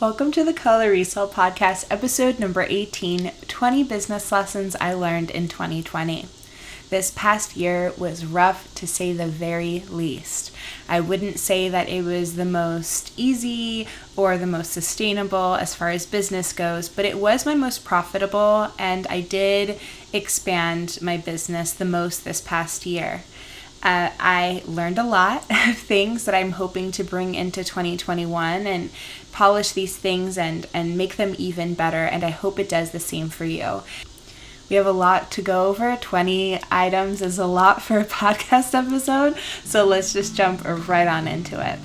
Welcome 0.00 0.32
to 0.32 0.44
the 0.44 0.54
Color 0.54 0.92
Resale 0.92 1.28
Podcast, 1.28 1.84
episode 1.90 2.38
number 2.38 2.62
18 2.62 3.32
20 3.46 3.84
Business 3.84 4.32
Lessons 4.32 4.74
I 4.80 4.94
Learned 4.94 5.30
in 5.30 5.46
2020. 5.46 6.26
This 6.88 7.12
past 7.14 7.54
year 7.54 7.92
was 7.98 8.24
rough 8.24 8.74
to 8.76 8.86
say 8.86 9.12
the 9.12 9.26
very 9.26 9.84
least. 9.90 10.52
I 10.88 11.00
wouldn't 11.00 11.38
say 11.38 11.68
that 11.68 11.90
it 11.90 12.02
was 12.02 12.36
the 12.36 12.46
most 12.46 13.12
easy 13.18 13.86
or 14.16 14.38
the 14.38 14.46
most 14.46 14.72
sustainable 14.72 15.56
as 15.56 15.74
far 15.74 15.90
as 15.90 16.06
business 16.06 16.54
goes, 16.54 16.88
but 16.88 17.04
it 17.04 17.18
was 17.18 17.44
my 17.44 17.54
most 17.54 17.84
profitable, 17.84 18.72
and 18.78 19.06
I 19.08 19.20
did 19.20 19.78
expand 20.14 20.98
my 21.02 21.18
business 21.18 21.74
the 21.74 21.84
most 21.84 22.24
this 22.24 22.40
past 22.40 22.86
year. 22.86 23.20
Uh, 23.82 24.10
I 24.20 24.62
learned 24.66 24.98
a 24.98 25.04
lot 25.04 25.44
of 25.68 25.76
things 25.76 26.24
that 26.24 26.34
I'm 26.34 26.52
hoping 26.52 26.92
to 26.92 27.04
bring 27.04 27.34
into 27.34 27.64
2021 27.64 28.66
and 28.66 28.90
polish 29.32 29.72
these 29.72 29.96
things 29.96 30.36
and, 30.36 30.66
and 30.74 30.98
make 30.98 31.16
them 31.16 31.34
even 31.38 31.74
better. 31.74 32.04
And 32.04 32.24
I 32.24 32.30
hope 32.30 32.58
it 32.58 32.68
does 32.68 32.90
the 32.90 33.00
same 33.00 33.28
for 33.28 33.44
you. 33.44 33.82
We 34.68 34.76
have 34.76 34.86
a 34.86 34.92
lot 34.92 35.32
to 35.32 35.42
go 35.42 35.66
over. 35.66 35.96
20 36.00 36.60
items 36.70 37.22
is 37.22 37.38
a 37.38 37.46
lot 37.46 37.82
for 37.82 37.98
a 37.98 38.04
podcast 38.20 38.74
episode. 38.74 39.36
So 39.64 39.84
let's 39.84 40.12
just 40.12 40.36
jump 40.36 40.62
right 40.88 41.08
on 41.08 41.26
into 41.26 41.60
it. 41.60 41.78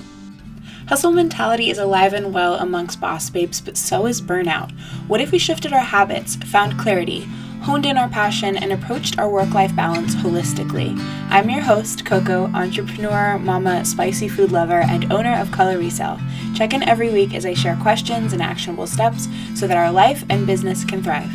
Hustle 0.88 1.10
mentality 1.10 1.68
is 1.68 1.78
alive 1.78 2.12
and 2.12 2.32
well 2.32 2.54
amongst 2.54 3.00
boss 3.00 3.28
babes, 3.28 3.60
but 3.60 3.76
so 3.76 4.06
is 4.06 4.22
burnout. 4.22 4.70
What 5.08 5.20
if 5.20 5.32
we 5.32 5.38
shifted 5.38 5.72
our 5.72 5.80
habits, 5.80 6.36
found 6.36 6.78
clarity, 6.78 7.26
honed 7.62 7.86
in 7.86 7.96
our 7.96 8.08
passion, 8.08 8.56
and 8.56 8.72
approached 8.72 9.18
our 9.18 9.28
work 9.28 9.50
life 9.50 9.74
balance 9.74 10.14
holistically. 10.14 10.96
I'm 11.30 11.50
your 11.50 11.62
host, 11.62 12.04
Coco, 12.04 12.46
entrepreneur, 12.54 13.38
mama, 13.38 13.84
spicy 13.84 14.28
food 14.28 14.52
lover, 14.52 14.80
and 14.80 15.12
owner 15.12 15.36
of 15.38 15.50
Color 15.50 15.78
Resale. 15.78 16.20
Check 16.54 16.72
in 16.72 16.82
every 16.82 17.10
week 17.10 17.34
as 17.34 17.44
I 17.44 17.54
share 17.54 17.76
questions 17.76 18.32
and 18.32 18.42
actionable 18.42 18.86
steps 18.86 19.28
so 19.54 19.66
that 19.66 19.76
our 19.76 19.90
life 19.90 20.24
and 20.28 20.46
business 20.46 20.84
can 20.84 21.02
thrive. 21.02 21.30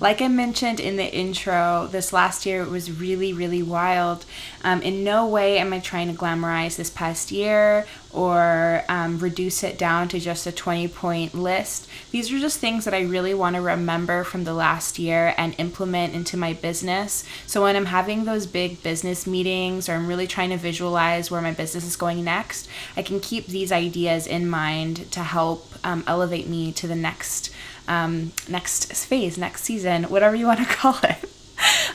Like 0.00 0.22
I 0.22 0.28
mentioned 0.28 0.80
in 0.80 0.96
the 0.96 1.14
intro, 1.14 1.86
this 1.92 2.10
last 2.10 2.46
year 2.46 2.64
was 2.64 2.90
really, 2.90 3.34
really 3.34 3.62
wild. 3.62 4.24
Um, 4.64 4.80
in 4.80 5.04
no 5.04 5.26
way 5.26 5.58
am 5.58 5.74
I 5.74 5.78
trying 5.78 6.10
to 6.10 6.18
glamorize 6.18 6.76
this 6.76 6.88
past 6.88 7.30
year 7.30 7.86
or 8.10 8.82
um, 8.88 9.18
reduce 9.18 9.62
it 9.62 9.76
down 9.76 10.08
to 10.08 10.18
just 10.18 10.46
a 10.46 10.52
20 10.52 10.88
point 10.88 11.34
list. 11.34 11.86
These 12.12 12.32
are 12.32 12.38
just 12.38 12.58
things 12.58 12.86
that 12.86 12.94
I 12.94 13.02
really 13.02 13.34
want 13.34 13.56
to 13.56 13.62
remember 13.62 14.24
from 14.24 14.44
the 14.44 14.54
last 14.54 14.98
year 14.98 15.34
and 15.36 15.54
implement 15.58 16.14
into 16.14 16.38
my 16.38 16.54
business. 16.54 17.22
So 17.46 17.62
when 17.62 17.76
I'm 17.76 17.86
having 17.86 18.24
those 18.24 18.46
big 18.46 18.82
business 18.82 19.26
meetings 19.26 19.86
or 19.86 19.92
I'm 19.92 20.06
really 20.06 20.26
trying 20.26 20.50
to 20.50 20.56
visualize 20.56 21.30
where 21.30 21.42
my 21.42 21.52
business 21.52 21.84
is 21.84 21.96
going 21.96 22.24
next, 22.24 22.68
I 22.96 23.02
can 23.02 23.20
keep 23.20 23.48
these 23.48 23.70
ideas 23.70 24.26
in 24.26 24.48
mind 24.48 25.12
to 25.12 25.20
help 25.20 25.70
um, 25.84 26.04
elevate 26.06 26.48
me 26.48 26.72
to 26.72 26.86
the 26.86 26.96
next 26.96 27.52
um, 27.90 28.32
next 28.48 28.92
phase, 28.92 29.36
next 29.36 29.64
season, 29.64 30.04
whatever 30.04 30.36
you 30.36 30.46
want 30.46 30.60
to 30.60 30.64
call 30.76 30.98
it. 31.02 31.24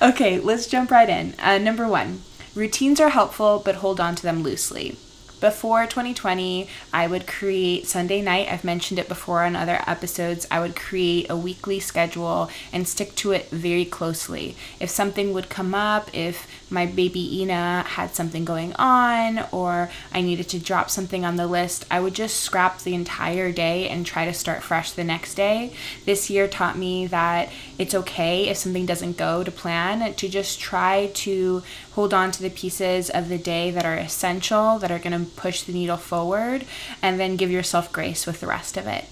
okay, 0.02 0.40
let's 0.40 0.68
jump 0.68 0.92
right 0.92 1.10
in. 1.10 1.34
Uh, 1.40 1.58
number 1.58 1.88
one, 1.88 2.22
routines 2.54 3.00
are 3.00 3.10
helpful, 3.10 3.62
but 3.64 3.76
hold 3.76 4.00
on 4.00 4.14
to 4.16 4.22
them 4.22 4.44
loosely. 4.44 4.98
Before 5.46 5.86
2020, 5.86 6.68
I 6.92 7.06
would 7.06 7.28
create 7.28 7.86
Sunday 7.86 8.20
night. 8.20 8.48
I've 8.52 8.64
mentioned 8.64 8.98
it 8.98 9.08
before 9.08 9.44
on 9.44 9.56
other 9.56 9.80
episodes. 9.86 10.48
I 10.50 10.60
would 10.60 10.76
create 10.76 11.30
a 11.30 11.38
weekly 11.38 11.80
schedule 11.80 12.50
and 12.74 12.88
stick 12.88 13.14
to 13.18 13.32
it 13.32 13.52
very 13.52 13.86
closely. 13.86 14.56
If 14.80 14.90
something 14.90 15.34
would 15.34 15.48
come 15.48 15.76
up, 15.76 16.10
if 16.16 16.48
my 16.72 16.88
baby 16.88 17.42
Ina 17.42 17.84
had 17.90 18.16
something 18.16 18.44
going 18.44 18.74
on, 18.78 19.46
or 19.52 19.92
I 20.12 20.22
needed 20.22 20.50
to 20.50 20.58
drop 20.58 20.90
something 20.90 21.24
on 21.24 21.36
the 21.36 21.46
list, 21.46 21.86
I 21.92 22.00
would 22.00 22.16
just 22.16 22.38
scrap 22.38 22.80
the 22.80 22.96
entire 22.96 23.52
day 23.52 23.88
and 23.88 24.04
try 24.04 24.26
to 24.26 24.34
start 24.34 24.64
fresh 24.64 24.94
the 24.94 25.04
next 25.04 25.36
day. 25.36 25.74
This 26.06 26.28
year 26.28 26.48
taught 26.48 26.76
me 26.76 27.06
that 27.06 27.52
it's 27.78 27.94
okay 27.94 28.48
if 28.48 28.58
something 28.58 28.88
doesn't 28.88 29.18
go 29.18 29.44
to 29.44 29.52
plan, 29.52 30.16
to 30.16 30.28
just 30.28 30.60
try 30.60 31.12
to 31.14 31.62
hold 31.92 32.16
on 32.16 32.32
to 32.32 32.42
the 32.42 32.50
pieces 32.50 33.12
of 33.12 33.30
the 33.30 33.38
day 33.38 33.70
that 33.70 33.86
are 33.86 33.96
essential, 33.96 34.80
that 34.80 34.92
are 34.92 35.00
going 35.00 35.18
to 35.18 35.35
push 35.36 35.64
the 35.64 35.74
needle 35.74 35.98
forward, 35.98 36.66
and 37.02 37.20
then 37.20 37.36
give 37.36 37.52
yourself 37.52 37.92
grace 37.92 38.26
with 38.26 38.40
the 38.40 38.48
rest 38.48 38.78
of 38.78 38.88
it. 38.88 39.06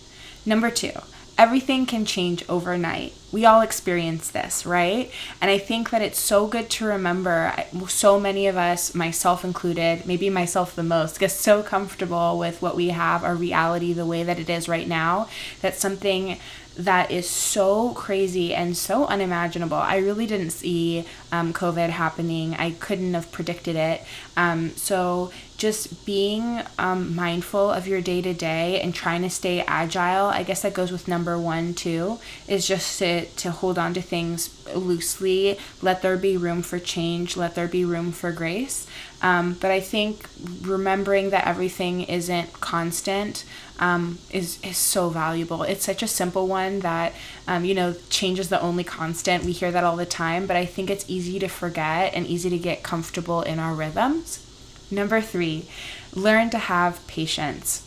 Number 0.45 0.69
two, 0.69 0.91
everything 1.37 1.85
can 1.85 2.05
change 2.05 2.43
overnight. 2.47 3.13
We 3.31 3.45
all 3.45 3.61
experience 3.61 4.29
this, 4.29 4.65
right? 4.65 5.09
And 5.41 5.49
I 5.49 5.57
think 5.57 5.89
that 5.89 6.01
it's 6.01 6.19
so 6.19 6.47
good 6.47 6.69
to 6.71 6.85
remember. 6.85 7.53
So 7.87 8.19
many 8.19 8.47
of 8.47 8.57
us, 8.57 8.93
myself 8.93 9.43
included, 9.43 10.05
maybe 10.05 10.29
myself 10.29 10.75
the 10.75 10.83
most, 10.83 11.19
get 11.21 11.31
so 11.31 11.63
comfortable 11.63 12.37
with 12.37 12.61
what 12.61 12.75
we 12.75 12.89
have, 12.89 13.23
our 13.23 13.35
reality, 13.35 13.93
the 13.93 14.05
way 14.05 14.23
that 14.23 14.39
it 14.39 14.49
is 14.49 14.69
right 14.69 14.87
now, 14.87 15.27
that 15.61 15.75
something 15.75 16.37
that 16.75 17.11
is 17.11 17.29
so 17.29 17.93
crazy 17.93 18.53
and 18.53 18.75
so 18.75 19.05
unimaginable. 19.05 19.77
I 19.77 19.97
really 19.97 20.25
didn't 20.25 20.51
see 20.51 21.05
um, 21.31 21.53
COVID 21.53 21.89
happening. 21.89 22.55
I 22.55 22.71
couldn't 22.71 23.13
have 23.13 23.31
predicted 23.31 23.75
it. 23.75 24.01
Um, 24.35 24.71
so 24.71 25.31
just 25.63 26.05
being 26.05 26.61
um, 26.77 27.15
mindful 27.15 27.71
of 27.71 27.87
your 27.87 28.01
day 28.01 28.21
to 28.21 28.33
day 28.33 28.81
and 28.81 28.93
trying 28.93 29.21
to 29.21 29.29
stay 29.29 29.61
agile, 29.61 30.25
I 30.25 30.43
guess 30.43 30.63
that 30.63 30.73
goes 30.73 30.91
with 30.91 31.07
number 31.07 31.39
one 31.39 31.73
too, 31.73 32.19
is 32.49 32.67
just 32.67 32.99
to, 32.99 33.23
to 33.27 33.49
hold 33.49 33.79
on 33.79 33.93
to 33.93 34.01
things 34.01 34.49
loosely. 34.75 35.57
Let 35.81 36.01
there 36.01 36.17
be 36.17 36.35
room 36.35 36.63
for 36.63 36.79
change. 36.79 37.37
Let 37.37 37.55
there 37.55 37.69
be 37.69 37.85
room 37.85 38.11
for 38.11 38.33
grace. 38.33 38.87
Um, 39.21 39.53
but 39.53 39.71
I 39.71 39.79
think 39.79 40.27
remembering 40.63 41.29
that 41.29 41.47
everything 41.47 42.01
isn't 42.01 42.59
constant 42.59 43.45
um, 43.79 44.17
is 44.31 44.59
is 44.63 44.75
so 44.75 45.07
valuable. 45.07 45.63
It's 45.63 45.85
such 45.85 46.03
a 46.03 46.09
simple 46.09 46.45
one 46.45 46.81
that 46.81 47.13
um, 47.47 47.63
you 47.63 47.73
know 47.73 47.95
change 48.09 48.37
is 48.37 48.49
the 48.49 48.59
only 48.59 48.83
constant. 48.83 49.45
We 49.45 49.53
hear 49.53 49.71
that 49.71 49.85
all 49.85 49.95
the 49.95 50.05
time, 50.05 50.45
but 50.45 50.57
I 50.57 50.65
think 50.65 50.89
it's 50.89 51.05
easy 51.07 51.39
to 51.39 51.47
forget 51.47 52.13
and 52.13 52.27
easy 52.27 52.49
to 52.49 52.59
get 52.59 52.83
comfortable 52.83 53.41
in 53.43 53.59
our 53.59 53.73
rhythms. 53.73 54.45
Number 54.93 55.21
three, 55.21 55.67
learn 56.13 56.49
to 56.51 56.57
have 56.57 57.05
patience. 57.07 57.83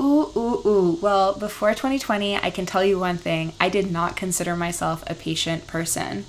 Ooh, 0.00 0.30
ooh, 0.36 0.62
ooh. 0.64 0.98
Well, 1.02 1.34
before 1.34 1.70
2020, 1.70 2.36
I 2.36 2.50
can 2.50 2.66
tell 2.66 2.84
you 2.84 3.00
one 3.00 3.18
thing 3.18 3.52
I 3.58 3.68
did 3.68 3.90
not 3.90 4.16
consider 4.16 4.54
myself 4.54 5.02
a 5.08 5.14
patient 5.14 5.66
person. 5.66 6.24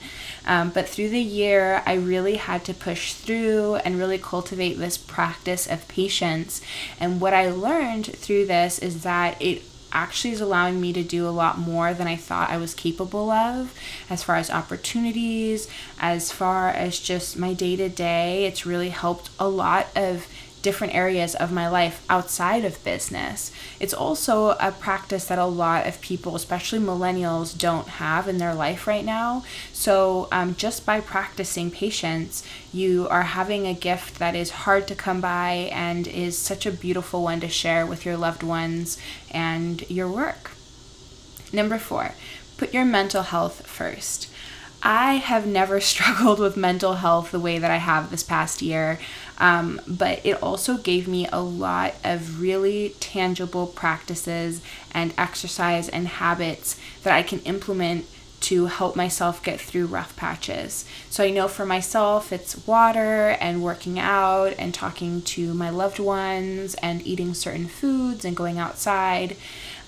Um, 0.45 0.71
but 0.71 0.89
through 0.89 1.09
the 1.09 1.21
year, 1.21 1.83
I 1.85 1.93
really 1.93 2.37
had 2.37 2.65
to 2.65 2.73
push 2.73 3.13
through 3.13 3.75
and 3.75 3.99
really 3.99 4.17
cultivate 4.17 4.73
this 4.79 4.97
practice 4.97 5.67
of 5.67 5.87
patience. 5.87 6.61
And 6.99 7.21
what 7.21 7.35
I 7.35 7.51
learned 7.51 8.07
through 8.07 8.47
this 8.47 8.79
is 8.79 9.03
that 9.03 9.39
it 9.39 9.61
actually 9.91 10.31
is 10.31 10.41
allowing 10.41 10.79
me 10.79 10.93
to 10.93 11.03
do 11.03 11.27
a 11.27 11.29
lot 11.29 11.57
more 11.57 11.93
than 11.93 12.07
I 12.07 12.15
thought 12.15 12.49
I 12.49 12.57
was 12.57 12.73
capable 12.73 13.29
of 13.31 13.73
as 14.09 14.23
far 14.23 14.35
as 14.35 14.49
opportunities, 14.49 15.67
as 15.99 16.31
far 16.31 16.69
as 16.69 16.99
just 16.99 17.37
my 17.37 17.53
day 17.53 17.75
to 17.75 17.89
day. 17.89 18.45
It's 18.45 18.65
really 18.65 18.89
helped 18.89 19.29
a 19.39 19.47
lot 19.47 19.87
of 19.95 20.27
different 20.61 20.93
areas 20.93 21.35
of 21.35 21.51
my 21.51 21.67
life 21.67 22.03
outside 22.09 22.65
of 22.65 22.83
business. 22.83 23.51
It's 23.79 23.93
also 23.93 24.51
a 24.59 24.71
practice 24.71 25.25
that 25.25 25.39
a 25.39 25.45
lot 25.45 25.87
of 25.87 26.01
people, 26.01 26.35
especially 26.35 26.79
millennials, 26.79 27.57
don't 27.57 27.87
have 27.87 28.27
in 28.27 28.37
their 28.37 28.53
life 28.53 28.87
right 28.87 29.05
now. 29.05 29.43
So, 29.73 30.27
um, 30.31 30.55
just 30.55 30.85
by 30.85 30.99
practicing 30.99 31.71
patience, 31.71 32.43
you 32.73 33.07
are 33.09 33.23
having 33.23 33.65
a 33.65 33.73
gift 33.73 34.19
that 34.19 34.35
is 34.35 34.51
hard 34.51 34.87
to 34.89 34.95
come 34.95 35.21
by 35.21 35.69
and 35.71 36.07
is 36.07 36.37
such 36.37 36.65
a 36.65 36.71
beautiful 36.71 37.23
one 37.23 37.39
to 37.39 37.49
share 37.49 37.85
with 37.85 38.05
your 38.05 38.17
loved 38.17 38.43
ones 38.43 38.97
and 39.31 39.89
your 39.89 40.09
work. 40.09 40.51
Number 41.51 41.79
four, 41.79 42.13
put 42.57 42.73
your 42.73 42.85
mental 42.85 43.23
health 43.23 43.65
first. 43.65 44.29
I 44.81 45.15
have 45.15 45.45
never 45.45 45.81
struggled 45.81 46.39
with 46.39 46.55
mental 46.57 46.95
health 46.95 47.31
the 47.31 47.39
way 47.39 47.59
that 47.59 47.71
I 47.71 47.77
have 47.77 48.11
this 48.11 48.23
past 48.23 48.61
year. 48.61 48.99
Um, 49.39 49.79
but 49.87 50.25
it 50.25 50.41
also 50.43 50.77
gave 50.77 51.07
me 51.07 51.27
a 51.31 51.41
lot 51.41 51.95
of 52.03 52.41
really 52.41 52.95
tangible 52.99 53.67
practices 53.67 54.61
and 54.91 55.13
exercise 55.17 55.87
and 55.87 56.07
habits 56.07 56.77
that 57.03 57.13
I 57.13 57.23
can 57.23 57.39
implement 57.39 58.05
to 58.41 58.67
help 58.67 58.95
myself 58.95 59.43
get 59.43 59.59
through 59.59 59.85
rough 59.85 60.15
patches. 60.15 60.85
So 61.09 61.23
I 61.23 61.29
know 61.29 61.47
for 61.47 61.65
myself, 61.65 62.31
it's 62.31 62.65
water 62.65 63.37
and 63.41 63.61
working 63.61 63.99
out 63.99 64.53
and 64.57 64.73
talking 64.73 65.21
to 65.23 65.53
my 65.53 65.69
loved 65.69 65.99
ones 65.99 66.75
and 66.75 67.05
eating 67.05 67.33
certain 67.33 67.67
foods 67.67 68.23
and 68.23 68.37
going 68.37 68.57
outside. 68.57 69.35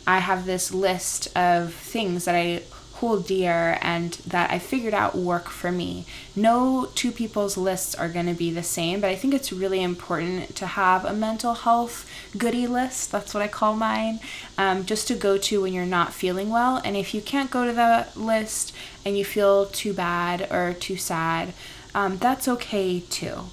I 0.06 0.20
have 0.20 0.46
this 0.46 0.74
list 0.74 1.36
of 1.36 1.74
things 1.74 2.26
that 2.26 2.36
I 2.36 2.64
hold 3.02 3.26
dear 3.26 3.80
and 3.82 4.14
that 4.28 4.52
I 4.52 4.60
figured 4.60 4.94
out 4.94 5.16
work 5.16 5.50
for 5.50 5.72
me. 5.72 6.06
No 6.36 6.88
two 6.94 7.12
people's 7.12 7.58
lists 7.58 7.96
are 7.96 8.08
going 8.08 8.28
to 8.28 8.36
be 8.36 8.52
the 8.52 8.62
same, 8.62 9.02
but 9.02 9.10
I 9.10 9.16
think 9.16 9.34
it's 9.34 9.52
really 9.52 9.82
important 9.82 10.56
to 10.58 10.68
have 10.68 11.04
a 11.04 11.12
mental 11.12 11.56
health 11.56 12.08
goodie 12.38 12.68
list. 12.68 13.12
That's 13.12 13.34
what 13.34 13.42
I 13.42 13.48
call 13.48 13.76
mine, 13.76 14.20
um, 14.56 14.86
just 14.86 15.08
to 15.08 15.16
go 15.16 15.40
to 15.40 15.64
when 15.64 15.74
you're 15.74 15.86
not 15.86 16.14
feeling 16.14 16.52
well. 16.52 16.80
And 16.86 16.96
if 16.96 17.16
you 17.16 17.22
can't 17.22 17.50
go 17.50 17.66
to 17.66 17.74
the 17.74 18.08
list 18.16 18.72
and 19.04 19.18
you 19.18 19.26
feel 19.26 19.66
too 19.66 19.94
bad 19.94 20.48
or 20.52 20.74
too 20.74 20.96
sad, 20.98 21.54
um, 21.96 22.20
that's 22.20 22.48
okay 22.48 23.00
too. 23.00 23.46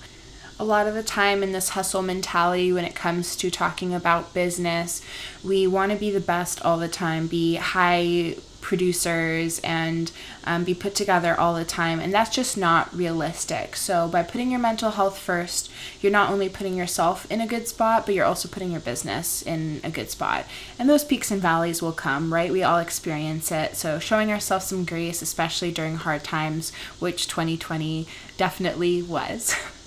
a 0.58 0.64
lot 0.64 0.86
of 0.88 0.94
the 0.94 1.02
time 1.02 1.42
in 1.42 1.52
this 1.52 1.70
hustle 1.70 2.02
mentality 2.02 2.72
when 2.72 2.84
it 2.84 2.94
comes 2.94 3.36
to 3.36 3.50
talking 3.50 3.94
about 3.94 4.34
business, 4.34 5.00
we 5.44 5.66
want 5.66 5.92
to 5.92 5.98
be 5.98 6.10
the 6.10 6.20
best 6.20 6.60
all 6.64 6.78
the 6.78 6.88
time, 6.88 7.28
be 7.28 7.54
high 7.54 8.34
producers 8.60 9.60
and 9.60 10.10
um, 10.44 10.64
be 10.64 10.74
put 10.74 10.94
together 10.94 11.38
all 11.38 11.54
the 11.54 11.64
time. 11.64 12.00
And 12.00 12.12
that's 12.12 12.34
just 12.34 12.56
not 12.56 12.94
realistic. 12.94 13.76
So, 13.76 14.08
by 14.08 14.22
putting 14.22 14.50
your 14.50 14.60
mental 14.60 14.92
health 14.92 15.18
first, 15.18 15.70
you're 16.00 16.12
not 16.12 16.30
only 16.30 16.48
putting 16.48 16.76
yourself 16.76 17.30
in 17.30 17.40
a 17.40 17.46
good 17.46 17.68
spot, 17.68 18.06
but 18.06 18.14
you're 18.14 18.24
also 18.24 18.48
putting 18.48 18.72
your 18.72 18.80
business 18.80 19.42
in 19.42 19.80
a 19.84 19.90
good 19.90 20.10
spot. 20.10 20.44
And 20.78 20.88
those 20.88 21.04
peaks 21.04 21.30
and 21.30 21.40
valleys 21.40 21.82
will 21.82 21.92
come, 21.92 22.32
right? 22.32 22.52
We 22.52 22.62
all 22.62 22.78
experience 22.78 23.52
it. 23.52 23.76
So, 23.76 23.98
showing 23.98 24.30
ourselves 24.30 24.66
some 24.66 24.84
grace, 24.84 25.22
especially 25.22 25.72
during 25.72 25.96
hard 25.96 26.24
times, 26.24 26.72
which 26.98 27.28
2020 27.28 28.06
definitely 28.36 29.02
was. 29.02 29.54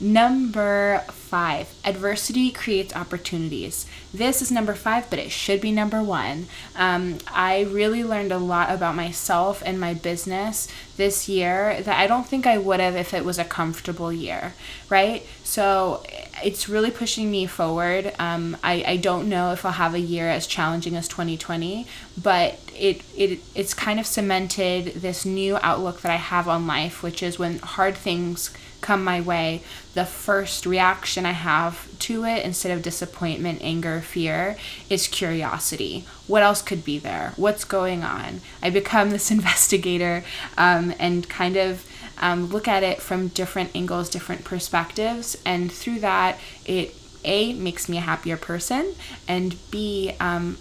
Number 0.00 1.02
five, 1.08 1.74
adversity 1.84 2.52
creates 2.52 2.94
opportunities. 2.94 3.84
This 4.14 4.40
is 4.40 4.52
number 4.52 4.74
five, 4.74 5.10
but 5.10 5.18
it 5.18 5.32
should 5.32 5.60
be 5.60 5.72
number 5.72 6.04
one. 6.04 6.46
Um, 6.76 7.18
I 7.26 7.62
really 7.62 8.04
learned 8.04 8.30
a 8.30 8.38
lot 8.38 8.70
about 8.70 8.94
myself 8.94 9.60
and 9.66 9.80
my 9.80 9.94
business 9.94 10.68
this 10.96 11.28
year 11.28 11.82
that 11.82 11.98
I 11.98 12.06
don't 12.06 12.28
think 12.28 12.46
I 12.46 12.58
would 12.58 12.78
have 12.78 12.94
if 12.94 13.12
it 13.12 13.24
was 13.24 13.38
a 13.38 13.44
comfortable 13.44 14.12
year, 14.12 14.54
right? 14.88 15.26
So 15.42 16.04
it's 16.44 16.68
really 16.68 16.92
pushing 16.92 17.28
me 17.28 17.46
forward. 17.46 18.14
Um, 18.20 18.56
I, 18.62 18.84
I 18.86 18.96
don't 18.98 19.28
know 19.28 19.52
if 19.52 19.64
I'll 19.64 19.72
have 19.72 19.94
a 19.94 20.00
year 20.00 20.28
as 20.28 20.46
challenging 20.46 20.94
as 20.94 21.08
2020, 21.08 21.86
but 22.20 22.60
it, 22.72 23.02
it 23.16 23.40
it's 23.56 23.74
kind 23.74 23.98
of 23.98 24.06
cemented 24.06 24.94
this 24.94 25.24
new 25.24 25.58
outlook 25.60 26.02
that 26.02 26.12
I 26.12 26.16
have 26.16 26.46
on 26.46 26.68
life, 26.68 27.02
which 27.02 27.20
is 27.20 27.38
when 27.38 27.58
hard 27.58 27.96
things 27.96 28.50
come 28.80 29.04
my 29.04 29.20
way, 29.20 29.62
the 29.94 30.04
first 30.04 30.66
reaction 30.66 31.26
I 31.26 31.32
have 31.32 31.88
to 32.00 32.24
it, 32.24 32.44
instead 32.44 32.72
of 32.72 32.82
disappointment, 32.82 33.60
anger, 33.62 34.00
fear, 34.00 34.56
is 34.88 35.08
curiosity. 35.08 36.04
What 36.26 36.42
else 36.42 36.62
could 36.62 36.84
be 36.84 36.98
there? 36.98 37.32
What's 37.36 37.64
going 37.64 38.02
on? 38.04 38.40
I 38.62 38.70
become 38.70 39.10
this 39.10 39.30
investigator 39.30 40.24
um, 40.56 40.94
and 40.98 41.28
kind 41.28 41.56
of 41.56 41.86
um, 42.20 42.46
look 42.46 42.66
at 42.68 42.82
it 42.82 43.00
from 43.00 43.28
different 43.28 43.70
angles, 43.74 44.08
different 44.08 44.44
perspectives, 44.44 45.36
and 45.44 45.70
through 45.70 46.00
that, 46.00 46.38
it 46.64 46.94
a 47.24 47.52
makes 47.52 47.88
me 47.88 47.98
a 47.98 48.00
happier 48.00 48.36
person, 48.36 48.94
and 49.26 49.56
b 49.70 50.14
um, 50.20 50.56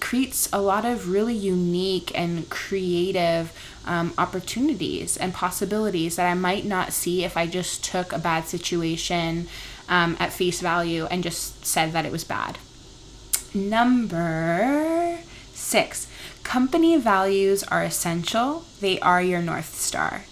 creates 0.00 0.48
a 0.52 0.60
lot 0.60 0.84
of 0.84 1.10
really 1.10 1.34
unique 1.34 2.10
and 2.14 2.48
creative 2.48 3.52
um, 3.84 4.12
opportunities 4.18 5.16
and 5.16 5.34
possibilities 5.34 6.16
that 6.16 6.30
I 6.30 6.34
might 6.34 6.64
not 6.64 6.92
see 6.92 7.24
if 7.24 7.36
I 7.36 7.46
just 7.46 7.84
took 7.84 8.12
a 8.12 8.18
bad 8.18 8.46
situation 8.46 9.48
um, 9.88 10.16
at 10.18 10.32
face 10.32 10.60
value 10.60 11.06
and 11.10 11.22
just 11.22 11.64
said 11.64 11.92
that 11.92 12.06
it 12.06 12.12
was 12.12 12.24
bad. 12.24 12.58
Number 13.54 15.18
six, 15.52 16.06
company 16.42 16.96
values 16.96 17.62
are 17.64 17.82
essential, 17.82 18.64
they 18.80 18.98
are 19.00 19.22
your 19.22 19.42
North 19.42 19.74
Star 19.74 20.24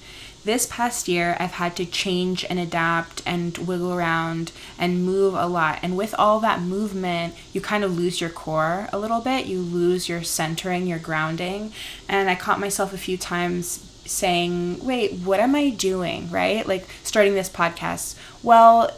this 0.49 0.65
past 0.65 1.09
year, 1.09 1.37
I've 1.39 1.53
had 1.53 1.77
to 1.77 1.85
change 1.85 2.43
and 2.49 2.59
adapt 2.59 3.21
and 3.27 3.59
wiggle 3.59 3.93
around 3.93 4.50
and 4.79 5.05
move 5.05 5.35
a 5.35 5.45
lot. 5.45 5.79
And 5.83 5.95
with 5.95 6.15
all 6.19 6.41
that 6.41 6.62
movement, 6.62 7.35
you 7.53 7.61
kind 7.61 7.85
of 7.85 7.95
lose 7.95 8.19
your 8.19 8.31
core 8.31 8.89
a 8.91 8.99
little 8.99 9.21
bit. 9.21 9.45
You 9.45 9.61
lose 9.61 10.09
your 10.09 10.23
centering, 10.23 10.87
your 10.87 10.99
grounding. 10.99 11.75
And 12.09 12.31
I 12.31 12.35
caught 12.35 12.61
myself 12.61 12.95
a 12.95 12.99
few 12.99 13.19
times 13.19 13.85
saying, 14.06 14.83
wait, 14.83 15.12
what 15.19 15.39
am 15.39 15.55
I 15.55 15.69
doing? 15.69 16.31
Right? 16.31 16.67
Like 16.67 16.89
starting 17.03 17.35
this 17.35 17.51
podcast. 17.51 18.17
Well, 18.43 18.91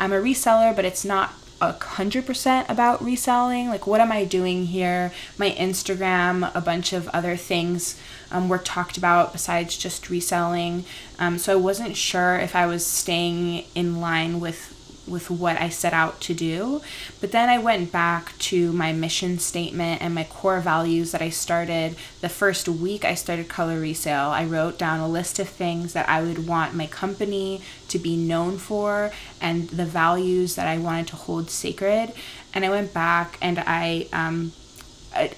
I'm 0.00 0.12
a 0.12 0.20
reseller, 0.20 0.74
but 0.74 0.84
it's 0.84 1.04
not 1.04 1.32
a 1.60 1.72
hundred 1.72 2.26
percent 2.26 2.68
about 2.68 3.02
reselling. 3.02 3.68
Like, 3.68 3.86
what 3.86 4.00
am 4.00 4.12
I 4.12 4.24
doing 4.24 4.66
here? 4.66 5.12
My 5.38 5.50
Instagram, 5.50 6.54
a 6.54 6.60
bunch 6.60 6.92
of 6.92 7.08
other 7.08 7.36
things 7.36 7.98
um, 8.30 8.48
were 8.48 8.58
talked 8.58 8.96
about 8.96 9.32
besides 9.32 9.76
just 9.76 10.10
reselling. 10.10 10.84
Um, 11.18 11.38
so 11.38 11.54
I 11.54 11.56
wasn't 11.56 11.96
sure 11.96 12.36
if 12.36 12.54
I 12.54 12.66
was 12.66 12.84
staying 12.84 13.64
in 13.74 14.00
line 14.00 14.40
with 14.40 14.75
with 15.06 15.30
what 15.30 15.60
I 15.60 15.68
set 15.68 15.92
out 15.92 16.20
to 16.22 16.34
do. 16.34 16.82
But 17.20 17.32
then 17.32 17.48
I 17.48 17.58
went 17.58 17.92
back 17.92 18.36
to 18.38 18.72
my 18.72 18.92
mission 18.92 19.38
statement 19.38 20.02
and 20.02 20.14
my 20.14 20.24
core 20.24 20.60
values 20.60 21.12
that 21.12 21.22
I 21.22 21.30
started 21.30 21.96
the 22.20 22.28
first 22.28 22.68
week 22.68 23.04
I 23.04 23.14
started 23.14 23.48
Color 23.48 23.80
Resale. 23.80 24.30
I 24.30 24.44
wrote 24.44 24.78
down 24.78 25.00
a 25.00 25.08
list 25.08 25.38
of 25.38 25.48
things 25.48 25.92
that 25.92 26.08
I 26.08 26.22
would 26.22 26.46
want 26.46 26.74
my 26.74 26.86
company 26.86 27.62
to 27.88 27.98
be 27.98 28.16
known 28.16 28.58
for 28.58 29.10
and 29.40 29.68
the 29.68 29.84
values 29.84 30.56
that 30.56 30.66
I 30.66 30.78
wanted 30.78 31.06
to 31.08 31.16
hold 31.16 31.50
sacred. 31.50 32.12
And 32.52 32.64
I 32.64 32.70
went 32.70 32.92
back 32.92 33.38
and 33.40 33.58
I 33.58 34.08
um, 34.12 34.52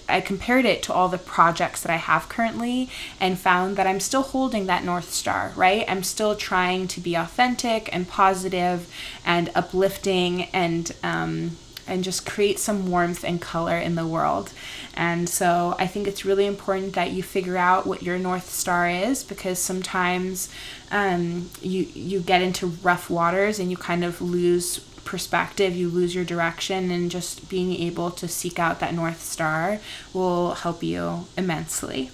I, 0.09 0.21
compared 0.21 0.65
it 0.65 0.83
to 0.85 0.93
all 0.93 1.09
the 1.09 1.19
projects 1.19 1.83
that 1.83 1.93
I 1.93 1.97
have 1.97 2.29
currently 2.29 2.91
and 3.21 3.39
found 3.39 3.77
that 3.77 3.87
I'm 3.87 4.01
still 4.01 4.23
holding 4.23 4.67
that 4.67 4.85
North 4.85 5.13
Star, 5.13 5.53
right? 5.57 5.85
I'm 5.89 6.03
still 6.03 6.35
trying 6.35 6.89
to 6.89 7.01
be 7.01 7.15
authentic 7.15 7.89
and 7.95 8.09
positive 8.09 8.93
and 9.25 9.51
uplifting 9.55 10.45
and, 10.47 10.93
um, 11.03 11.57
and 11.87 12.05
just 12.05 12.27
create 12.27 12.59
some 12.59 12.91
warmth 12.91 13.25
and 13.25 13.41
color 13.41 13.79
in 13.79 13.95
the 13.95 14.07
world. 14.07 14.53
And 14.95 15.29
so 15.29 15.77
I 15.79 15.87
think 15.87 16.09
it's 16.09 16.25
really 16.25 16.47
important 16.47 16.95
that 16.95 17.13
you 17.13 17.23
figure 17.23 17.57
out 17.57 17.87
what 17.87 18.03
your 18.03 18.19
North 18.19 18.51
Star 18.51 18.89
is 18.89 19.23
because 19.23 19.59
sometimes 19.59 20.51
um, 20.91 21.51
you, 21.63 21.83
you 21.95 22.21
get 22.21 22.43
into 22.43 22.67
rough 22.67 23.09
waters 23.09 23.59
and 23.59 23.71
you 23.71 23.77
kind 23.77 24.05
of 24.05 24.21
lose 24.21 24.81
perspective, 25.09 25.75
you 25.75 25.89
lose 25.89 26.15
your 26.15 26.25
direction, 26.25 26.91
and 26.91 27.11
just 27.11 27.49
being 27.49 27.73
able 27.73 28.11
to 28.11 28.29
seek 28.29 28.59
out 28.59 28.79
that 28.79 28.93
North 28.93 29.23
Star 29.23 29.79
will 30.13 30.53
help 30.53 30.83
you 30.83 31.25
immensely. 31.35 32.11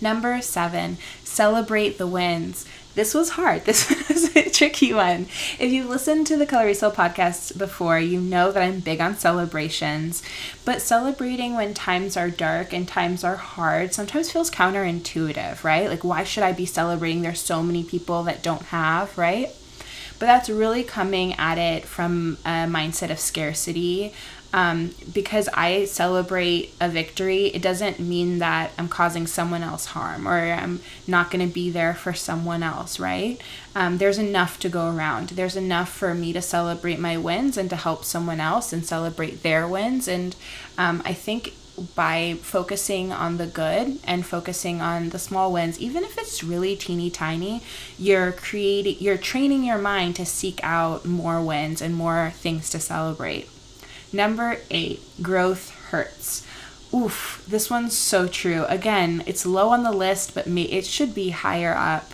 Number 0.00 0.40
seven, 0.40 0.96
celebrate 1.22 1.98
the 1.98 2.06
wins. 2.06 2.64
This 2.94 3.12
was 3.12 3.30
hard. 3.30 3.64
This 3.66 3.86
was 4.08 4.34
a 4.34 4.48
tricky 4.48 4.94
one. 4.94 5.26
If 5.58 5.70
you've 5.72 5.90
listened 5.90 6.26
to 6.28 6.38
the 6.38 6.46
Color 6.46 6.66
Resale 6.66 6.90
podcast 6.90 7.58
before, 7.58 7.98
you 7.98 8.18
know 8.18 8.50
that 8.50 8.62
I'm 8.62 8.80
big 8.80 9.02
on 9.02 9.16
celebrations. 9.16 10.22
But 10.64 10.80
celebrating 10.80 11.54
when 11.54 11.74
times 11.74 12.16
are 12.16 12.30
dark 12.30 12.72
and 12.72 12.88
times 12.88 13.24
are 13.24 13.36
hard 13.36 13.92
sometimes 13.92 14.32
feels 14.32 14.50
counterintuitive, 14.50 15.62
right? 15.64 15.90
Like, 15.90 16.02
why 16.02 16.24
should 16.24 16.44
I 16.44 16.52
be 16.52 16.64
celebrating? 16.64 17.20
There's 17.20 17.40
so 17.40 17.62
many 17.62 17.84
people 17.84 18.22
that 18.22 18.42
don't 18.42 18.62
have, 18.62 19.18
right? 19.18 19.50
But 20.20 20.26
that's 20.26 20.50
really 20.50 20.84
coming 20.84 21.32
at 21.34 21.58
it 21.58 21.84
from 21.84 22.38
a 22.44 22.68
mindset 22.68 23.10
of 23.10 23.18
scarcity. 23.18 24.12
Um, 24.52 24.94
because 25.14 25.48
I 25.54 25.84
celebrate 25.84 26.74
a 26.80 26.88
victory, 26.88 27.46
it 27.46 27.62
doesn't 27.62 28.00
mean 28.00 28.40
that 28.40 28.72
I'm 28.76 28.88
causing 28.88 29.28
someone 29.28 29.62
else 29.62 29.86
harm 29.86 30.26
or 30.26 30.38
I'm 30.38 30.80
not 31.06 31.30
going 31.30 31.46
to 31.46 31.52
be 31.52 31.70
there 31.70 31.94
for 31.94 32.12
someone 32.12 32.64
else, 32.64 32.98
right? 32.98 33.40
Um, 33.76 33.98
there's 33.98 34.18
enough 34.18 34.58
to 34.60 34.68
go 34.68 34.92
around. 34.92 35.30
There's 35.30 35.54
enough 35.54 35.88
for 35.88 36.14
me 36.14 36.32
to 36.32 36.42
celebrate 36.42 36.98
my 36.98 37.16
wins 37.16 37.56
and 37.56 37.70
to 37.70 37.76
help 37.76 38.04
someone 38.04 38.40
else 38.40 38.72
and 38.72 38.84
celebrate 38.84 39.44
their 39.44 39.68
wins. 39.68 40.08
And 40.08 40.34
um, 40.76 41.00
I 41.04 41.14
think 41.14 41.54
by 41.94 42.36
focusing 42.42 43.12
on 43.12 43.36
the 43.36 43.46
good 43.46 43.98
and 44.04 44.26
focusing 44.26 44.80
on 44.80 45.10
the 45.10 45.18
small 45.18 45.52
wins 45.52 45.78
even 45.78 46.04
if 46.04 46.18
it's 46.18 46.44
really 46.44 46.76
teeny 46.76 47.10
tiny 47.10 47.62
you're 47.98 48.32
creating 48.32 48.96
you're 48.98 49.16
training 49.16 49.64
your 49.64 49.78
mind 49.78 50.16
to 50.16 50.26
seek 50.26 50.60
out 50.62 51.04
more 51.04 51.42
wins 51.42 51.80
and 51.80 51.94
more 51.94 52.32
things 52.36 52.70
to 52.70 52.78
celebrate. 52.78 53.48
Number 54.12 54.58
8 54.70 55.00
growth 55.22 55.70
hurts. 55.90 56.46
Oof 56.92 57.44
this 57.48 57.70
one's 57.70 57.96
so 57.96 58.26
true. 58.26 58.64
Again 58.68 59.22
it's 59.26 59.46
low 59.46 59.70
on 59.70 59.82
the 59.82 59.92
list 59.92 60.34
but 60.34 60.46
it 60.46 60.84
should 60.84 61.14
be 61.14 61.30
higher 61.30 61.74
up. 61.74 62.12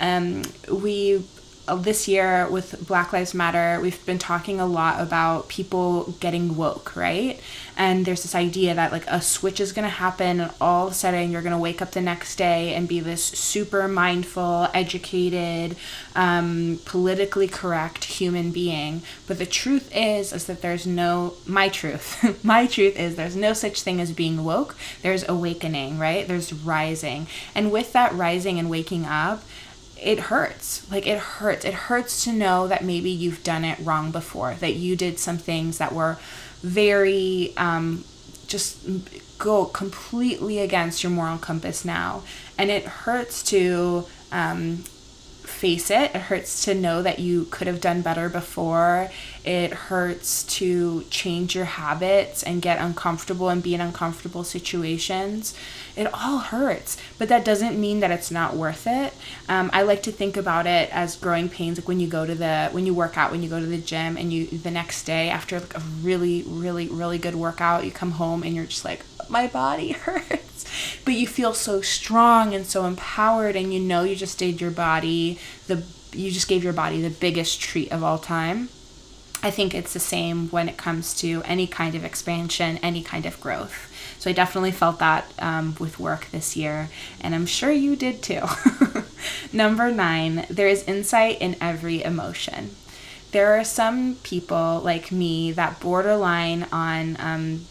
Um, 0.00 0.42
we 0.70 1.24
this 1.66 2.06
year 2.06 2.46
with 2.48 2.86
Black 2.86 3.12
Lives 3.12 3.32
Matter, 3.32 3.80
we've 3.80 4.04
been 4.04 4.18
talking 4.18 4.60
a 4.60 4.66
lot 4.66 5.00
about 5.00 5.48
people 5.48 6.14
getting 6.20 6.56
woke, 6.56 6.94
right? 6.94 7.40
And 7.76 8.04
there's 8.04 8.22
this 8.22 8.34
idea 8.34 8.74
that 8.74 8.92
like 8.92 9.06
a 9.06 9.20
switch 9.20 9.60
is 9.60 9.72
going 9.72 9.84
to 9.84 9.88
happen, 9.88 10.40
and 10.40 10.50
all 10.60 10.86
of 10.86 10.92
a 10.92 10.94
sudden 10.94 11.30
you're 11.30 11.42
going 11.42 11.52
to 11.52 11.58
wake 11.58 11.80
up 11.80 11.92
the 11.92 12.00
next 12.00 12.36
day 12.36 12.74
and 12.74 12.86
be 12.86 13.00
this 13.00 13.24
super 13.24 13.88
mindful, 13.88 14.68
educated, 14.74 15.76
um, 16.14 16.80
politically 16.84 17.48
correct 17.48 18.04
human 18.04 18.50
being. 18.50 19.02
But 19.26 19.38
the 19.38 19.46
truth 19.46 19.90
is, 19.94 20.32
is 20.32 20.44
that 20.46 20.60
there's 20.60 20.86
no 20.86 21.34
my 21.46 21.68
truth. 21.68 22.44
my 22.44 22.66
truth 22.66 22.98
is 22.98 23.16
there's 23.16 23.36
no 23.36 23.54
such 23.54 23.80
thing 23.80 24.00
as 24.00 24.12
being 24.12 24.44
woke. 24.44 24.76
There's 25.02 25.26
awakening, 25.28 25.98
right? 25.98 26.28
There's 26.28 26.52
rising, 26.52 27.26
and 27.54 27.72
with 27.72 27.92
that 27.94 28.12
rising 28.12 28.58
and 28.58 28.68
waking 28.68 29.06
up 29.06 29.42
it 30.04 30.20
hurts. 30.20 30.88
Like 30.90 31.06
it 31.06 31.18
hurts. 31.18 31.64
It 31.64 31.74
hurts 31.74 32.24
to 32.24 32.32
know 32.32 32.68
that 32.68 32.84
maybe 32.84 33.10
you've 33.10 33.42
done 33.42 33.64
it 33.64 33.78
wrong 33.80 34.10
before, 34.10 34.54
that 34.60 34.74
you 34.74 34.96
did 34.96 35.18
some 35.18 35.38
things 35.38 35.78
that 35.78 35.92
were 35.92 36.18
very 36.62 37.52
um, 37.56 38.04
just 38.46 38.86
go 39.38 39.64
completely 39.64 40.58
against 40.58 41.02
your 41.02 41.10
moral 41.10 41.38
compass 41.38 41.84
now. 41.84 42.22
And 42.58 42.70
it 42.70 42.84
hurts 42.84 43.42
to 43.44 44.06
um, 44.30 44.84
face 45.54 45.90
it. 45.90 46.14
It 46.14 46.22
hurts 46.22 46.64
to 46.64 46.74
know 46.74 47.02
that 47.02 47.18
you 47.18 47.46
could 47.46 47.66
have 47.66 47.80
done 47.80 48.02
better 48.02 48.28
before. 48.28 49.10
It 49.44 49.72
hurts 49.72 50.42
to 50.58 51.04
change 51.10 51.54
your 51.54 51.64
habits 51.64 52.42
and 52.42 52.60
get 52.60 52.80
uncomfortable 52.80 53.48
and 53.48 53.62
be 53.62 53.74
in 53.74 53.80
uncomfortable 53.80 54.42
situations. 54.42 55.54
It 55.96 56.12
all 56.12 56.38
hurts, 56.38 56.96
but 57.18 57.28
that 57.28 57.44
doesn't 57.44 57.80
mean 57.80 58.00
that 58.00 58.10
it's 58.10 58.30
not 58.30 58.56
worth 58.56 58.86
it. 58.86 59.14
Um, 59.48 59.70
I 59.72 59.82
like 59.82 60.02
to 60.04 60.12
think 60.12 60.36
about 60.36 60.66
it 60.66 60.88
as 60.92 61.16
growing 61.16 61.48
pains, 61.48 61.78
like 61.78 61.88
when 61.88 62.00
you 62.00 62.08
go 62.08 62.26
to 62.26 62.34
the 62.34 62.68
when 62.72 62.86
you 62.86 62.94
work 62.94 63.16
out, 63.16 63.30
when 63.30 63.42
you 63.42 63.48
go 63.48 63.60
to 63.60 63.66
the 63.66 63.78
gym, 63.78 64.16
and 64.16 64.32
you 64.32 64.46
the 64.46 64.70
next 64.70 65.04
day 65.04 65.28
after 65.30 65.60
like 65.60 65.76
a 65.76 65.82
really, 66.02 66.42
really, 66.46 66.88
really 66.88 67.18
good 67.18 67.34
workout, 67.34 67.84
you 67.84 67.90
come 67.90 68.12
home 68.12 68.42
and 68.42 68.54
you're 68.54 68.64
just 68.64 68.84
like, 68.84 69.00
my 69.28 69.46
body 69.46 69.92
hurts. 69.92 70.64
But 71.04 71.14
you 71.14 71.26
feel 71.26 71.54
so 71.54 71.80
strong 71.80 72.54
and 72.54 72.66
so 72.66 72.86
empowered 72.86 73.56
and 73.56 73.72
you 73.72 73.80
know 73.80 74.02
you 74.02 74.16
just 74.16 74.38
did 74.38 74.60
your 74.60 74.70
body 74.70 75.38
the 75.66 75.84
you 76.12 76.30
just 76.30 76.48
gave 76.48 76.62
your 76.62 76.72
body 76.72 77.00
the 77.00 77.10
biggest 77.10 77.60
treat 77.60 77.90
of 77.92 78.02
all 78.02 78.18
time. 78.18 78.68
I 79.42 79.50
think 79.50 79.74
it's 79.74 79.92
the 79.92 80.00
same 80.00 80.48
when 80.48 80.68
it 80.70 80.78
comes 80.78 81.12
to 81.16 81.42
any 81.44 81.66
kind 81.66 81.94
of 81.94 82.04
expansion 82.04 82.78
any 82.78 83.02
kind 83.02 83.26
of 83.26 83.40
growth. 83.40 83.90
So 84.18 84.30
i 84.30 84.32
definitely 84.32 84.72
felt 84.72 84.98
that 85.00 85.26
um, 85.38 85.74
with 85.78 86.00
work 86.00 86.28
this 86.30 86.56
year 86.56 86.88
and 87.20 87.34
i'm 87.34 87.46
sure 87.46 87.70
you 87.70 87.96
did 87.96 88.22
too. 88.22 88.42
Number 89.52 89.90
nine 89.90 90.46
there 90.48 90.68
is 90.68 90.84
insight 90.84 91.40
in 91.40 91.56
every 91.60 92.02
emotion. 92.02 92.70
There 93.34 93.58
are 93.58 93.64
some 93.64 94.14
people 94.22 94.80
like 94.84 95.10
me 95.10 95.50
that 95.52 95.80
borderline 95.80 96.68
on 96.70 97.16
um, 97.18 97.66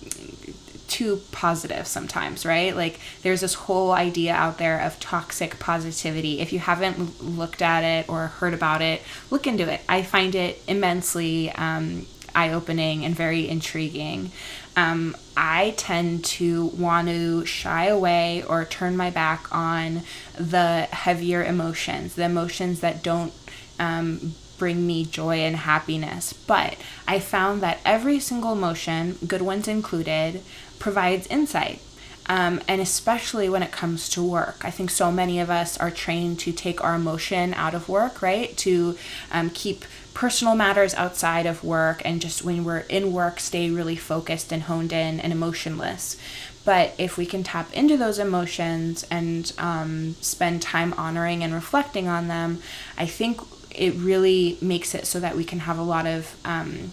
too 0.93 1.21
positive 1.31 1.87
sometimes, 1.87 2.45
right? 2.45 2.75
Like 2.75 2.99
there's 3.23 3.41
this 3.41 3.55
whole 3.55 3.91
idea 3.91 4.33
out 4.33 4.59
there 4.59 4.79
of 4.79 4.99
toxic 4.99 5.57
positivity. 5.57 6.39
If 6.39 6.53
you 6.53 6.59
haven't 6.59 7.23
looked 7.23 7.63
at 7.63 7.83
it 7.83 8.07
or 8.07 8.27
heard 8.27 8.53
about 8.53 8.83
it, 8.83 9.01
look 9.31 9.47
into 9.47 9.69
it. 9.71 9.81
I 9.89 10.03
find 10.03 10.35
it 10.35 10.61
immensely 10.67 11.51
um, 11.53 12.05
eye 12.35 12.51
opening 12.51 13.03
and 13.03 13.15
very 13.15 13.49
intriguing. 13.49 14.31
Um, 14.75 15.17
I 15.35 15.73
tend 15.77 16.25
to 16.25 16.65
want 16.67 17.07
to 17.07 17.43
shy 17.45 17.85
away 17.85 18.43
or 18.43 18.63
turn 18.63 18.95
my 18.95 19.09
back 19.09 19.47
on 19.51 20.03
the 20.37 20.87
heavier 20.91 21.43
emotions, 21.43 22.13
the 22.13 22.25
emotions 22.25 22.81
that 22.81 23.01
don't 23.01 23.33
um, 23.79 24.35
bring 24.57 24.85
me 24.87 25.05
joy 25.05 25.37
and 25.39 25.55
happiness. 25.55 26.33
But 26.33 26.77
I 27.07 27.19
found 27.19 27.61
that 27.61 27.79
every 27.83 28.19
single 28.19 28.53
emotion, 28.53 29.17
good 29.27 29.41
ones 29.41 29.67
included, 29.67 30.41
provides 30.83 31.25
insight. 31.27 31.79
Um, 32.27 32.61
and 32.67 32.81
especially 32.81 33.47
when 33.47 33.63
it 33.63 33.71
comes 33.71 34.09
to 34.09 34.21
work. 34.21 34.63
I 34.63 34.71
think 34.71 34.89
so 34.89 35.11
many 35.11 35.39
of 35.39 35.49
us 35.49 35.77
are 35.77 35.91
trained 35.91 36.39
to 36.39 36.51
take 36.51 36.83
our 36.83 36.95
emotion 36.95 37.53
out 37.53 37.73
of 37.73 37.87
work, 37.87 38.21
right? 38.21 38.55
To 38.57 38.97
um, 39.31 39.49
keep 39.49 39.85
personal 40.13 40.55
matters 40.55 40.93
outside 40.93 41.45
of 41.45 41.63
work 41.63 42.01
and 42.05 42.21
just 42.21 42.43
when 42.43 42.63
we're 42.65 42.85
in 42.89 43.13
work, 43.13 43.39
stay 43.39 43.69
really 43.69 43.95
focused 43.95 44.51
and 44.51 44.63
honed 44.63 44.93
in 44.93 45.19
and 45.19 45.31
emotionless. 45.31 46.17
But 46.65 46.93
if 46.97 47.17
we 47.17 47.25
can 47.25 47.43
tap 47.43 47.73
into 47.73 47.97
those 47.97 48.19
emotions 48.19 49.05
and 49.09 49.51
um, 49.57 50.15
spend 50.21 50.61
time 50.61 50.93
honoring 50.93 51.43
and 51.43 51.53
reflecting 51.53 52.07
on 52.07 52.27
them, 52.27 52.61
I 52.97 53.05
think 53.05 53.41
it 53.71 53.93
really 53.95 54.57
makes 54.61 54.95
it 54.95 55.07
so 55.07 55.19
that 55.21 55.35
we 55.35 55.43
can 55.43 55.59
have 55.59 55.77
a 55.77 55.83
lot 55.83 56.05
of 56.05 56.35
um, 56.45 56.91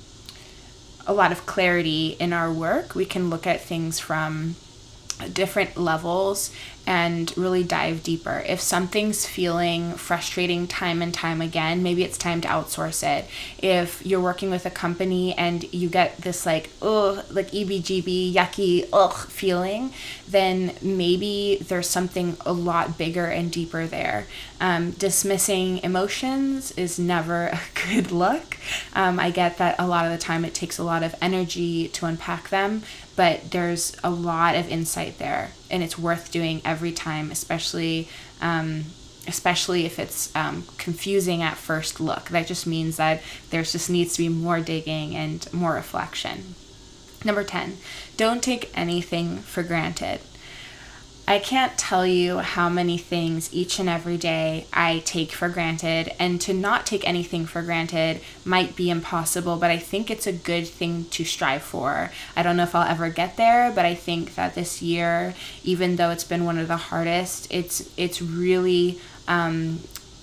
a 1.10 1.12
lot 1.12 1.32
of 1.32 1.44
clarity 1.44 2.16
in 2.20 2.32
our 2.32 2.52
work. 2.52 2.94
We 2.94 3.04
can 3.04 3.30
look 3.30 3.44
at 3.44 3.60
things 3.60 3.98
from 3.98 4.54
different 5.32 5.76
levels 5.76 6.54
and 6.90 7.32
really 7.36 7.62
dive 7.62 8.02
deeper. 8.02 8.42
If 8.48 8.60
something's 8.60 9.24
feeling 9.24 9.92
frustrating 9.92 10.66
time 10.66 11.02
and 11.02 11.14
time 11.14 11.40
again, 11.40 11.84
maybe 11.84 12.02
it's 12.02 12.18
time 12.18 12.40
to 12.40 12.48
outsource 12.48 13.06
it. 13.06 13.26
If 13.62 14.04
you're 14.04 14.20
working 14.20 14.50
with 14.50 14.66
a 14.66 14.70
company 14.70 15.32
and 15.34 15.72
you 15.72 15.88
get 15.88 16.16
this 16.16 16.44
like, 16.44 16.70
oh, 16.82 17.22
like 17.30 17.52
EBGB, 17.52 18.34
yucky, 18.34 18.88
ugh 18.92 19.14
feeling, 19.14 19.92
then 20.26 20.74
maybe 20.82 21.58
there's 21.68 21.88
something 21.88 22.36
a 22.44 22.52
lot 22.52 22.98
bigger 22.98 23.26
and 23.26 23.52
deeper 23.52 23.86
there. 23.86 24.26
Um, 24.60 24.90
dismissing 24.90 25.78
emotions 25.84 26.72
is 26.72 26.98
never 26.98 27.46
a 27.52 27.60
good 27.86 28.10
look. 28.10 28.56
Um, 28.94 29.20
I 29.20 29.30
get 29.30 29.58
that 29.58 29.76
a 29.78 29.86
lot 29.86 30.06
of 30.06 30.10
the 30.10 30.18
time 30.18 30.44
it 30.44 30.54
takes 30.54 30.76
a 30.76 30.82
lot 30.82 31.04
of 31.04 31.14
energy 31.22 31.86
to 31.86 32.06
unpack 32.06 32.48
them, 32.48 32.82
but 33.14 33.52
there's 33.52 33.96
a 34.02 34.10
lot 34.10 34.56
of 34.56 34.68
insight 34.68 35.18
there 35.18 35.52
and 35.70 35.82
it's 35.82 35.98
worth 35.98 36.30
doing 36.30 36.60
every 36.64 36.92
time 36.92 37.30
especially 37.30 38.08
um, 38.40 38.84
especially 39.26 39.84
if 39.84 39.98
it's 39.98 40.34
um, 40.34 40.64
confusing 40.78 41.42
at 41.42 41.56
first 41.56 42.00
look. 42.00 42.30
That 42.30 42.46
just 42.46 42.66
means 42.66 42.96
that 42.96 43.20
there 43.50 43.62
just 43.62 43.90
needs 43.90 44.14
to 44.14 44.22
be 44.22 44.28
more 44.28 44.60
digging 44.60 45.14
and 45.14 45.46
more 45.52 45.74
reflection. 45.74 46.54
Number 47.24 47.44
10 47.44 47.76
don't 48.16 48.42
take 48.42 48.76
anything 48.76 49.38
for 49.38 49.62
granted 49.62 50.20
I 51.30 51.38
can't 51.38 51.78
tell 51.78 52.04
you 52.04 52.38
how 52.38 52.68
many 52.68 52.98
things 52.98 53.54
each 53.54 53.78
and 53.78 53.88
every 53.88 54.16
day 54.16 54.66
I 54.72 54.98
take 55.04 55.30
for 55.30 55.48
granted, 55.48 56.12
and 56.18 56.40
to 56.40 56.52
not 56.52 56.86
take 56.86 57.06
anything 57.06 57.46
for 57.46 57.62
granted 57.62 58.20
might 58.44 58.74
be 58.74 58.90
impossible, 58.90 59.56
but 59.56 59.70
I 59.70 59.78
think 59.78 60.10
it's 60.10 60.26
a 60.26 60.32
good 60.32 60.66
thing 60.66 61.04
to 61.10 61.24
strive 61.24 61.62
for. 61.62 62.10
I 62.34 62.42
don't 62.42 62.56
know 62.56 62.64
if 62.64 62.74
I'll 62.74 62.82
ever 62.82 63.10
get 63.10 63.36
there, 63.36 63.70
but 63.70 63.84
I 63.84 63.94
think 63.94 64.34
that 64.34 64.56
this 64.56 64.82
year, 64.82 65.34
even 65.62 65.94
though 65.94 66.10
it's 66.10 66.24
been 66.24 66.44
one 66.44 66.58
of 66.58 66.66
the 66.66 66.76
hardest, 66.76 67.46
it's 67.48 67.88
it's 67.96 68.20
really 68.20 68.98
um, 69.28 69.78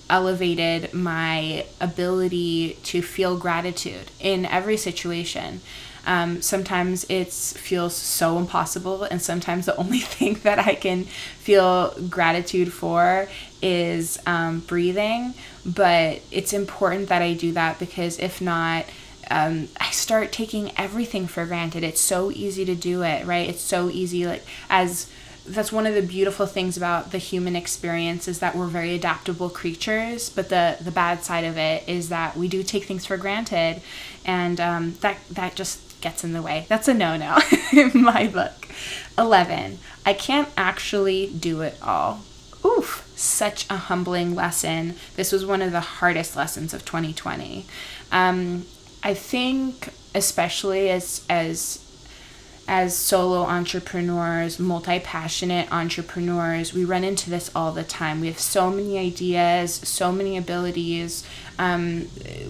elevated 0.09 0.93
my 0.93 1.65
ability 1.79 2.79
to 2.83 3.01
feel 3.01 3.37
gratitude 3.37 4.11
in 4.19 4.45
every 4.45 4.75
situation. 4.75 5.61
Um, 6.07 6.41
sometimes 6.41 7.05
it 7.09 7.31
feels 7.33 7.93
so 7.93 8.37
impossible, 8.37 9.03
and 9.03 9.21
sometimes 9.21 9.65
the 9.65 9.75
only 9.75 9.99
thing 10.15 10.35
that 10.43 10.57
I 10.57 10.73
can 10.73 11.03
feel 11.03 11.93
gratitude 12.09 12.73
for 12.73 13.27
is 13.61 14.17
um, 14.25 14.61
breathing. 14.61 15.33
But 15.65 16.21
it's 16.31 16.53
important 16.53 17.09
that 17.09 17.21
I 17.21 17.33
do 17.33 17.51
that 17.51 17.77
because 17.77 18.17
if 18.19 18.39
not, 18.41 18.85
um, 19.29 19.67
I 19.79 19.91
start 19.91 20.31
taking 20.31 20.71
everything 20.77 21.27
for 21.27 21.45
granted. 21.45 21.83
It's 21.83 21.99
so 21.99 22.31
easy 22.31 22.63
to 22.63 22.75
do 22.75 23.03
it, 23.03 23.25
right? 23.25 23.49
It's 23.49 23.61
so 23.61 23.89
easy, 23.89 24.25
like, 24.25 24.45
as 24.69 25.09
that's 25.45 25.71
one 25.71 25.85
of 25.85 25.93
the 25.93 26.01
beautiful 26.01 26.45
things 26.45 26.75
about 26.75 27.11
the 27.11 27.17
human 27.17 27.55
experience 27.55 28.27
is 28.27 28.39
that 28.39 28.55
we're 28.55 28.67
very 28.67 28.93
adaptable 28.93 29.49
creatures 29.49 30.29
but 30.29 30.49
the 30.49 30.77
the 30.81 30.91
bad 30.91 31.23
side 31.23 31.45
of 31.45 31.57
it 31.57 31.87
is 31.87 32.09
that 32.09 32.35
we 32.35 32.49
do 32.49 32.61
take 32.63 32.83
things 32.83 33.05
for 33.05 33.15
granted 33.15 33.81
and 34.25 34.59
um, 34.59 34.95
that 34.99 35.17
that 35.31 35.55
just 35.55 35.86
gets 36.01 36.23
in 36.23 36.33
the 36.33 36.41
way. 36.41 36.65
That's 36.69 36.87
a 36.87 36.93
no 36.93 37.17
no 37.17 37.39
in 37.71 38.01
my 38.01 38.27
book. 38.27 38.67
11. 39.17 39.79
I 40.05 40.13
can't 40.13 40.49
actually 40.55 41.27
do 41.27 41.61
it 41.61 41.77
all. 41.81 42.21
Oof, 42.65 43.09
such 43.15 43.69
a 43.69 43.77
humbling 43.77 44.35
lesson. 44.35 44.95
This 45.15 45.31
was 45.31 45.45
one 45.45 45.61
of 45.61 45.71
the 45.71 45.79
hardest 45.79 46.35
lessons 46.35 46.73
of 46.73 46.85
2020. 46.85 47.65
Um, 48.11 48.65
I 49.03 49.13
think, 49.13 49.89
especially 50.13 50.89
as 50.89 51.25
as 51.29 51.86
as 52.67 52.95
solo 52.95 53.43
entrepreneurs, 53.43 54.59
multi 54.59 54.99
passionate 54.99 55.71
entrepreneurs, 55.71 56.73
we 56.73 56.83
run 56.83 57.03
into 57.03 57.29
this 57.29 57.49
all 57.55 57.71
the 57.71 57.83
time. 57.83 58.19
We 58.19 58.27
have 58.27 58.39
so 58.39 58.69
many 58.69 58.97
ideas, 58.97 59.73
so 59.73 60.11
many 60.11 60.35
abilities. 60.35 61.25
Um, 61.57 62.09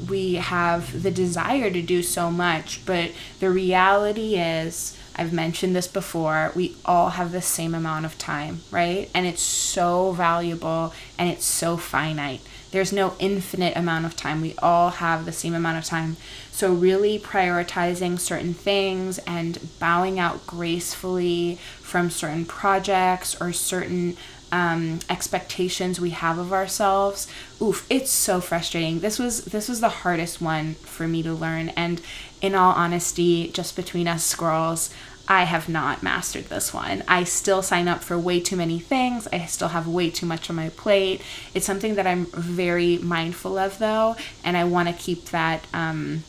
we 0.10 0.36
have 0.36 1.04
the 1.04 1.12
desire 1.12 1.70
to 1.70 1.82
do 1.82 2.02
so 2.02 2.32
much, 2.32 2.84
but 2.86 3.12
the 3.40 3.52
reality 3.52 4.36
is, 4.36 4.98
I've 5.16 5.34
mentioned 5.34 5.76
this 5.76 5.88
before, 5.88 6.52
we 6.56 6.76
all 6.84 7.12
have 7.12 7.32
the 7.32 7.42
same 7.42 7.76
amount 7.76 8.06
of 8.06 8.18
time, 8.18 8.62
right? 8.72 9.10
And 9.14 9.28
it's 9.28 9.42
so 9.42 10.12
valuable 10.14 10.94
and 11.18 11.30
it's 11.30 11.46
so 11.46 11.78
finite. 11.78 12.42
There's 12.72 12.92
no 12.92 13.16
infinite 13.20 13.76
amount 13.76 14.06
of 14.06 14.16
time. 14.16 14.42
We 14.42 14.56
all 14.58 14.90
have 14.90 15.26
the 15.26 15.32
same 15.32 15.54
amount 15.54 15.78
of 15.78 15.86
time. 15.86 16.18
So, 16.52 16.74
really 16.74 17.18
prioritizing 17.20 18.20
certain 18.20 18.54
things 18.54 19.20
and 19.20 19.60
bowing 19.80 20.20
out 20.20 20.46
gracefully 20.46 21.60
from 21.82 22.10
certain 22.10 22.46
projects 22.46 23.40
or 23.40 23.54
certain 23.54 24.18
um, 24.52 25.00
expectations 25.10 26.00
we 26.00 26.12
have 26.12 26.38
of 26.38 26.54
ourselves. 26.54 27.28
Oof, 27.62 27.86
it's 27.90 28.12
so 28.12 28.40
frustrating. 28.40 29.00
This 29.00 29.20
was 29.20 29.46
this 29.46 29.68
was 29.68 29.82
the 29.82 29.90
hardest 29.90 30.42
one 30.42 30.76
for 30.76 31.08
me 31.08 31.22
to 31.24 31.34
learn. 31.34 31.70
And 31.70 32.02
in 32.42 32.56
all 32.56 32.74
honesty, 32.74 33.50
just 33.50 33.76
between 33.76 34.08
us 34.08 34.24
squirrels, 34.24 34.94
I 35.28 35.44
have 35.44 35.68
not 35.68 36.04
mastered 36.04 36.46
this 36.46 36.74
one. 36.74 37.04
I 37.08 37.24
still 37.24 37.62
sign 37.62 37.88
up 37.88 38.04
for 38.04 38.18
way 38.18 38.40
too 38.40 38.56
many 38.56 38.80
things. 38.80 39.28
I 39.32 39.46
still 39.46 39.70
have 39.70 39.88
way 39.88 40.10
too 40.10 40.26
much 40.26 40.50
on 40.50 40.56
my 40.56 40.70
plate. 40.70 41.22
It's 41.54 41.66
something 41.66 41.96
that 41.96 42.08
I'm 42.08 42.26
very 42.28 42.98
mindful 42.98 43.58
of 43.58 43.78
though, 43.80 44.16
and 44.44 44.56
I 44.56 44.64
want 44.64 44.88
to 44.88 44.94
keep 44.94 45.26
that. 45.26 45.66
Um, 45.74 46.24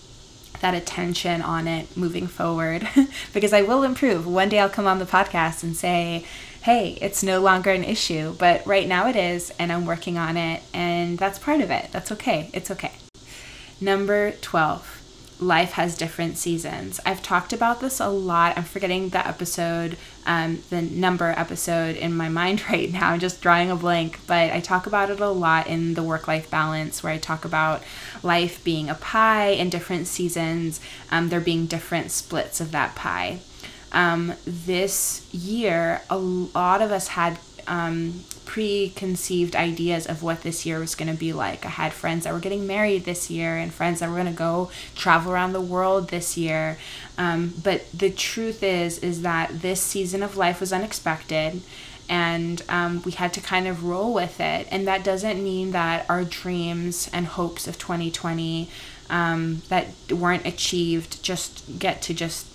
that 0.61 0.75
attention 0.75 1.41
on 1.41 1.69
it 1.69 1.97
moving 1.97 2.27
forward 2.27 2.89
because 3.33 3.53
I 3.53 3.63
will 3.63 3.85
improve. 3.85 4.27
One 4.27 4.49
day 4.49 4.59
I'll 4.59 4.69
come 4.69 4.89
on 4.89 4.99
the 4.99 5.05
podcast 5.05 5.63
and 5.63 5.77
say, 5.77 6.25
hey, 6.63 6.99
it's 7.01 7.23
no 7.23 7.41
longer 7.41 7.71
an 7.71 7.85
issue, 7.85 8.35
but 8.39 8.67
right 8.67 8.89
now 8.89 9.09
it 9.09 9.15
is, 9.15 9.53
and 9.59 9.71
I'm 9.73 9.87
working 9.87 10.19
on 10.19 10.37
it, 10.37 10.63
and 10.75 11.17
that's 11.17 11.39
part 11.39 11.61
of 11.61 11.71
it. 11.71 11.91
That's 11.93 12.11
okay. 12.11 12.51
It's 12.53 12.73
okay. 12.73 12.91
Number 13.81 14.33
12 14.33 14.98
life 15.41 15.73
has 15.73 15.97
different 15.97 16.37
seasons. 16.37 17.01
I've 17.07 17.23
talked 17.23 17.53
about 17.53 17.81
this 17.81 18.01
a 18.01 18.09
lot. 18.09 18.57
I'm 18.57 18.65
forgetting 18.65 19.11
the 19.11 19.27
episode, 19.27 19.97
um, 20.27 20.63
the 20.71 20.83
number 20.83 21.33
episode 21.37 21.97
in 21.97 22.17
my 22.17 22.29
mind 22.39 22.65
right 22.69 22.91
now. 22.93 23.11
I'm 23.11 23.21
just 23.21 23.41
drawing 23.41 23.71
a 23.71 23.77
blank, 23.77 24.21
but 24.27 24.53
I 24.53 24.61
talk 24.61 24.87
about 24.87 25.11
it 25.11 25.21
a 25.21 25.29
lot 25.29 25.67
in 25.67 25.95
the 25.95 26.03
work 26.03 26.29
life 26.29 26.51
balance, 26.51 27.03
where 27.03 27.13
I 27.13 27.19
talk 27.19 27.45
about 27.45 27.83
life 28.23 28.63
being 28.65 28.89
a 28.89 28.95
pie 28.95 29.49
in 29.49 29.71
different 29.71 30.07
seasons, 30.07 30.81
um, 31.11 31.29
there 31.29 31.41
being 31.41 31.67
different 31.67 32.11
splits 32.11 32.61
of 32.61 32.73
that 32.73 32.95
pie. 32.95 33.41
Um, 33.93 34.35
this 34.45 35.27
year, 35.33 36.03
a 36.11 36.19
lot 36.19 36.83
of 36.83 36.91
us 36.93 37.09
had 37.09 37.39
um, 37.69 38.25
preconceived 38.45 39.55
ideas 39.55 40.07
of 40.07 40.23
what 40.23 40.43
this 40.43 40.65
year 40.65 40.79
was 40.79 40.95
going 40.95 41.11
to 41.11 41.19
be 41.19 41.33
like. 41.33 41.65
I 41.67 41.69
had 41.69 41.93
friends 41.93 42.25
that 42.25 42.33
were 42.33 42.41
getting 42.41 42.67
married 42.67 43.05
this 43.05 43.31
year 43.31 43.57
and 43.57 43.73
friends 43.73 44.01
that 44.01 44.09
were 44.09 44.17
going 44.17 44.27
to 44.27 44.33
go 44.33 44.71
travel 44.95 45.33
around 45.33 45.53
the 45.53 45.61
world 45.61 46.09
this 46.09 46.37
year. 46.37 46.79
Um, 47.17 47.55
but 47.63 47.85
the 47.93 48.11
truth 48.11 48.63
is, 48.63 48.99
is 48.99 49.23
that 49.23 49.61
this 49.61 49.81
season 49.81 50.23
of 50.23 50.37
life 50.37 50.61
was 50.61 50.73
unexpected 50.73 51.61
and 52.09 52.63
um, 52.71 53.03
we 53.03 53.13
had 53.13 53.35
to 53.35 53.41
kind 53.41 53.69
of 53.69 53.85
roll 53.85 54.15
with 54.15 54.41
it. 54.41 54.67
And 54.71 54.89
that 54.89 55.05
doesn't 55.05 55.43
mean 55.43 55.73
that 55.73 56.09
our 56.09 56.25
dreams 56.25 57.11
and 57.13 57.27
hopes 57.27 57.69
of 57.69 57.79
2020 57.79 58.71
um, 59.11 59.63
that 59.69 59.89
weren't 60.11 60.47
achieved 60.47 61.23
just 61.23 61.79
get 61.79 62.01
to 62.03 62.15
just 62.15 62.47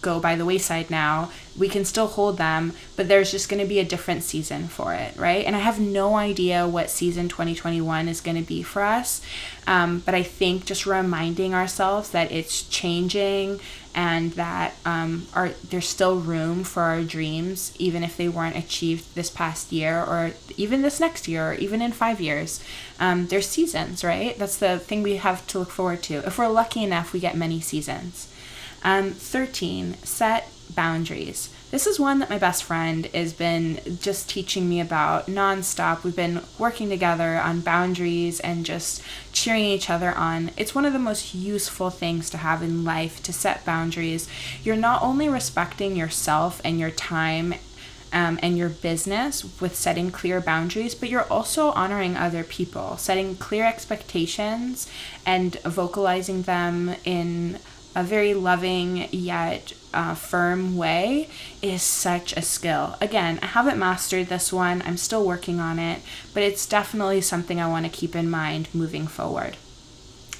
go 0.00 0.20
by 0.20 0.36
the 0.36 0.44
wayside 0.44 0.90
now. 0.90 1.30
We 1.56 1.68
can 1.68 1.84
still 1.84 2.06
hold 2.06 2.36
them, 2.36 2.72
but 2.96 3.08
there's 3.08 3.30
just 3.30 3.48
going 3.48 3.62
to 3.62 3.68
be 3.68 3.78
a 3.78 3.84
different 3.84 4.22
season 4.22 4.68
for 4.68 4.92
it, 4.94 5.16
right? 5.16 5.44
And 5.44 5.56
I 5.56 5.60
have 5.60 5.80
no 5.80 6.16
idea 6.16 6.68
what 6.68 6.90
season 6.90 7.28
2021 7.28 8.08
is 8.08 8.20
going 8.20 8.36
to 8.36 8.46
be 8.46 8.62
for 8.62 8.82
us. 8.82 9.22
Um, 9.66 10.02
but 10.04 10.14
I 10.14 10.22
think 10.22 10.64
just 10.64 10.86
reminding 10.86 11.54
ourselves 11.54 12.10
that 12.10 12.30
it's 12.30 12.62
changing 12.62 13.60
and 13.96 14.32
that 14.32 14.74
um, 14.84 15.26
our, 15.32 15.48
there's 15.70 15.88
still 15.88 16.20
room 16.20 16.62
for 16.64 16.82
our 16.82 17.02
dreams, 17.02 17.74
even 17.78 18.04
if 18.04 18.16
they 18.16 18.28
weren't 18.28 18.56
achieved 18.56 19.14
this 19.14 19.30
past 19.30 19.72
year 19.72 20.04
or 20.04 20.32
even 20.58 20.82
this 20.82 21.00
next 21.00 21.26
year 21.26 21.52
or 21.52 21.54
even 21.54 21.80
in 21.80 21.92
five 21.92 22.20
years. 22.20 22.62
Um, 23.00 23.28
there's 23.28 23.48
seasons, 23.48 24.04
right? 24.04 24.38
That's 24.38 24.58
the 24.58 24.78
thing 24.78 25.02
we 25.02 25.16
have 25.16 25.46
to 25.48 25.58
look 25.58 25.70
forward 25.70 26.02
to. 26.04 26.16
If 26.26 26.38
we're 26.38 26.48
lucky 26.48 26.84
enough, 26.84 27.14
we 27.14 27.20
get 27.20 27.36
many 27.36 27.60
seasons. 27.60 28.28
Um, 28.82 29.10
13, 29.12 29.96
set 30.02 30.48
boundaries. 30.74 31.50
This 31.70 31.86
is 31.86 31.98
one 31.98 32.20
that 32.20 32.30
my 32.30 32.38
best 32.38 32.62
friend 32.62 33.06
has 33.06 33.32
been 33.32 33.80
just 34.00 34.30
teaching 34.30 34.68
me 34.68 34.80
about 34.80 35.26
nonstop. 35.26 36.04
We've 36.04 36.14
been 36.14 36.42
working 36.58 36.88
together 36.88 37.36
on 37.36 37.60
boundaries 37.60 38.38
and 38.40 38.64
just 38.64 39.02
cheering 39.32 39.64
each 39.64 39.90
other 39.90 40.12
on. 40.12 40.52
It's 40.56 40.74
one 40.74 40.84
of 40.84 40.92
the 40.92 40.98
most 41.00 41.34
useful 41.34 41.90
things 41.90 42.30
to 42.30 42.38
have 42.38 42.62
in 42.62 42.84
life 42.84 43.20
to 43.24 43.32
set 43.32 43.64
boundaries. 43.64 44.28
You're 44.62 44.76
not 44.76 45.02
only 45.02 45.28
respecting 45.28 45.96
yourself 45.96 46.60
and 46.64 46.78
your 46.78 46.92
time 46.92 47.54
um, 48.12 48.38
and 48.42 48.56
your 48.56 48.68
business 48.68 49.60
with 49.60 49.74
setting 49.74 50.12
clear 50.12 50.40
boundaries, 50.40 50.94
but 50.94 51.10
you're 51.10 51.30
also 51.30 51.72
honoring 51.72 52.16
other 52.16 52.44
people, 52.44 52.96
setting 52.96 53.36
clear 53.36 53.66
expectations 53.66 54.88
and 55.26 55.56
vocalizing 55.62 56.42
them 56.42 56.94
in 57.04 57.58
a 57.96 58.02
very 58.02 58.34
loving 58.34 59.08
yet 59.10 59.72
uh, 59.94 60.14
firm 60.14 60.76
way 60.76 61.30
is 61.62 61.82
such 61.82 62.36
a 62.36 62.42
skill. 62.42 62.94
Again, 63.00 63.38
I 63.40 63.46
haven't 63.46 63.78
mastered 63.78 64.26
this 64.26 64.52
one, 64.52 64.82
I'm 64.84 64.98
still 64.98 65.24
working 65.24 65.60
on 65.60 65.78
it, 65.78 66.02
but 66.34 66.42
it's 66.42 66.66
definitely 66.66 67.22
something 67.22 67.58
I 67.58 67.66
want 67.66 67.86
to 67.86 67.90
keep 67.90 68.14
in 68.14 68.28
mind 68.28 68.68
moving 68.74 69.06
forward. 69.06 69.56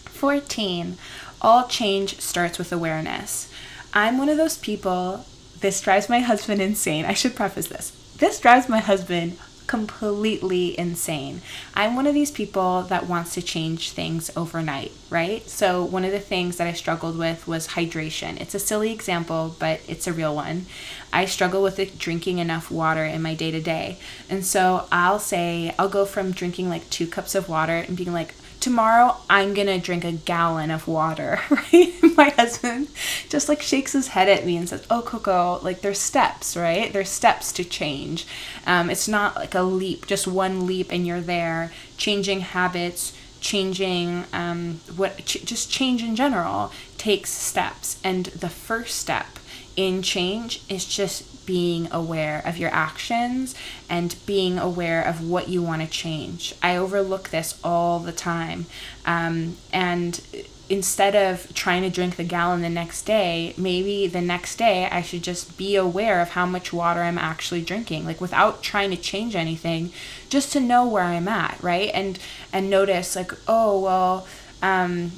14. 0.05 0.99
All 1.41 1.67
change 1.67 2.21
starts 2.21 2.59
with 2.59 2.73
awareness. 2.73 3.51
I'm 3.95 4.19
one 4.19 4.29
of 4.29 4.37
those 4.37 4.59
people, 4.59 5.25
this 5.61 5.81
drives 5.81 6.11
my 6.11 6.19
husband 6.19 6.61
insane. 6.61 7.07
I 7.07 7.15
should 7.15 7.35
preface 7.35 7.69
this. 7.69 7.91
This 8.19 8.39
drives 8.39 8.69
my 8.69 8.81
husband 8.81 9.39
completely 9.67 10.79
insane. 10.79 11.43
I'm 11.75 11.97
one 11.97 12.07
of 12.07 12.15
these 12.15 12.31
people 12.31 12.83
that 12.85 13.07
wants 13.07 13.35
to 13.35 13.43
change 13.43 13.91
things 13.91 14.31
overnight, 14.37 14.93
right? 15.11 15.49
So, 15.49 15.85
one 15.85 16.05
of 16.05 16.13
the 16.13 16.21
things 16.21 16.57
that 16.57 16.67
I 16.67 16.73
struggled 16.73 17.19
with 17.19 17.47
was 17.47 17.69
hydration. 17.69 18.41
It's 18.41 18.55
a 18.55 18.59
silly 18.59 18.93
example, 18.93 19.57
but 19.59 19.81
it's 19.89 20.07
a 20.07 20.13
real 20.13 20.35
one. 20.35 20.67
I 21.13 21.25
struggle 21.25 21.63
with 21.63 21.99
drinking 21.99 22.39
enough 22.39 22.71
water 22.71 23.05
in 23.05 23.23
my 23.23 23.35
day 23.35 23.51
to 23.51 23.61
day. 23.61 23.99
And 24.29 24.45
so, 24.45 24.87
I'll 24.93 25.19
say, 25.19 25.75
I'll 25.79 25.89
go 25.89 26.05
from 26.05 26.33
drinking 26.33 26.69
like 26.69 26.89
two 26.91 27.07
cups 27.07 27.35
of 27.35 27.49
water 27.49 27.77
and 27.77 27.97
being 27.97 28.13
like, 28.13 28.35
tomorrow 28.61 29.17
I'm 29.29 29.55
gonna 29.55 29.79
drink 29.79 30.05
a 30.05 30.13
gallon 30.13 30.71
of 30.71 30.89
water, 30.89 31.41
right? 31.51 31.93
My 32.17 32.31
husband 32.31 32.89
just 33.29 33.49
like 33.49 33.63
shakes 33.63 33.93
his 33.93 34.09
head 34.09 34.29
at 34.29 34.47
me 34.47 34.57
and 34.57 34.69
says, 34.69 34.87
Oh, 34.91 35.03
Coco, 35.03 35.61
like 35.63 35.81
there's 35.81 35.99
steps, 35.99 36.57
right? 36.57 36.93
There's 36.93 37.09
steps 37.09 37.53
to 37.53 37.65
change. 37.65 38.27
Um, 38.67 38.91
it's 38.91 39.09
not 39.09 39.37
like 39.37 39.55
a 39.55 39.63
leap, 39.63 40.07
just 40.07 40.27
one 40.27 40.67
leap 40.67 40.91
and 40.91 41.07
you're 41.07 41.21
there. 41.21 41.73
Changing 41.97 42.41
habits, 42.41 43.13
changing 43.41 44.25
um, 44.33 44.81
what, 44.97 45.25
ch- 45.25 45.45
just 45.45 45.71
change 45.71 46.03
in 46.03 46.17
general 46.17 46.73
takes 46.99 47.31
steps. 47.31 47.99
And 48.03 48.27
the 48.27 48.49
first 48.49 48.97
step 48.99 49.39
in 49.77 50.03
change 50.03 50.63
is 50.69 50.85
just 50.87 51.47
being 51.47 51.89
aware 51.93 52.43
of 52.45 52.59
your 52.59 52.71
actions 52.73 53.55
and 53.89 54.17
being 54.27 54.59
aware 54.59 55.03
of 55.03 55.29
what 55.29 55.49
you 55.49 55.63
want 55.63 55.83
to 55.83 55.89
change. 55.89 56.55
I 56.63 56.77
overlook 56.77 57.29
this 57.29 57.59
all 57.63 58.01
the 58.01 58.13
time. 58.13 58.67
Um, 59.05 59.57
and 59.73 60.21
instead 60.69 61.15
of 61.15 61.55
trying 61.55 61.83
to 61.83 61.91
drink 61.91 62.17
the 62.17 62.25
gallon 62.25 62.63
the 62.63 62.69
next 62.69 63.03
day, 63.03 63.55
maybe 63.57 64.07
the 64.09 64.21
next 64.21 64.57
day 64.57 64.89
I 64.91 65.03
should 65.03 65.23
just 65.23 65.57
be 65.57 65.77
aware 65.77 66.21
of 66.21 66.31
how 66.31 66.47
much 66.47 66.73
water 66.73 67.03
I'm 67.03 67.19
actually 67.19 67.63
drinking, 67.63 68.05
like 68.05 68.21
without 68.21 68.63
trying 68.63 68.91
to 68.91 68.97
change 68.97 69.37
anything, 69.37 69.93
just 70.29 70.53
to 70.53 70.61
know 70.61 70.87
where 70.87 71.05
I'm 71.05 71.29
at, 71.29 71.63
right? 71.63 71.91
And 71.95 72.19
and 72.53 72.69
notice 72.69 73.15
like, 73.15 73.33
oh 73.47 73.81
well, 73.81 74.27
um, 74.61 75.13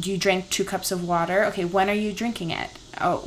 you 0.00 0.16
drank 0.16 0.48
two 0.48 0.64
cups 0.64 0.90
of 0.90 1.06
water. 1.06 1.44
Okay, 1.46 1.66
when 1.66 1.90
are 1.90 1.94
you 1.94 2.12
drinking 2.12 2.50
it? 2.50 2.70
Oh, 3.00 3.18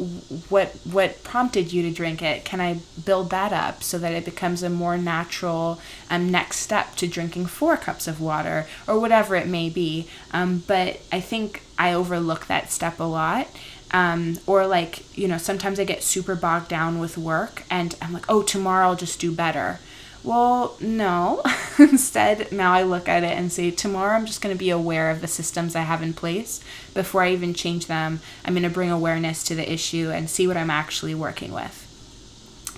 what 0.49 0.69
what 0.83 1.23
prompted 1.23 1.71
you 1.71 1.81
to 1.83 1.91
drink 1.91 2.21
it? 2.21 2.45
Can 2.45 2.59
I 2.59 2.79
build 3.05 3.29
that 3.29 3.53
up 3.53 3.83
so 3.83 3.97
that 3.97 4.13
it 4.13 4.25
becomes 4.25 4.63
a 4.63 4.69
more 4.69 4.97
natural 4.97 5.79
um, 6.09 6.29
next 6.29 6.59
step 6.59 6.95
to 6.97 7.07
drinking 7.07 7.47
four 7.47 7.77
cups 7.77 8.07
of 8.07 8.21
water 8.21 8.67
or 8.87 8.99
whatever 8.99 9.35
it 9.35 9.47
may 9.47 9.69
be? 9.69 10.07
Um, 10.31 10.63
but 10.67 10.99
I 11.11 11.19
think 11.19 11.61
I 11.77 11.93
overlook 11.93 12.47
that 12.47 12.71
step 12.71 12.99
a 12.99 13.03
lot. 13.03 13.47
Um, 13.91 14.39
or 14.47 14.65
like 14.65 15.15
you 15.15 15.27
know 15.27 15.37
sometimes 15.37 15.79
i 15.79 15.83
get 15.83 16.01
super 16.01 16.33
bogged 16.33 16.67
down 16.67 16.97
with 16.97 17.15
work 17.15 17.61
and 17.69 17.95
i'm 18.01 18.11
like 18.11 18.25
oh 18.27 18.41
tomorrow 18.41 18.87
i'll 18.87 18.95
just 18.95 19.19
do 19.19 19.31
better 19.31 19.77
well, 20.23 20.75
no. 20.79 21.41
Instead, 21.79 22.51
now 22.51 22.73
I 22.73 22.83
look 22.83 23.09
at 23.09 23.23
it 23.23 23.37
and 23.37 23.51
say, 23.51 23.71
tomorrow 23.71 24.15
I'm 24.15 24.25
just 24.25 24.41
going 24.41 24.55
to 24.55 24.59
be 24.59 24.69
aware 24.69 25.09
of 25.09 25.21
the 25.21 25.27
systems 25.27 25.75
I 25.75 25.81
have 25.81 26.01
in 26.01 26.13
place. 26.13 26.63
Before 26.93 27.23
I 27.23 27.31
even 27.31 27.53
change 27.53 27.87
them, 27.87 28.21
I'm 28.45 28.53
going 28.53 28.63
to 28.63 28.69
bring 28.69 28.91
awareness 28.91 29.43
to 29.45 29.55
the 29.55 29.71
issue 29.71 30.11
and 30.11 30.29
see 30.29 30.47
what 30.47 30.57
I'm 30.57 30.69
actually 30.69 31.15
working 31.15 31.51
with. 31.51 31.79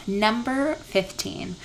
Number 0.08 0.76
15. 0.76 1.56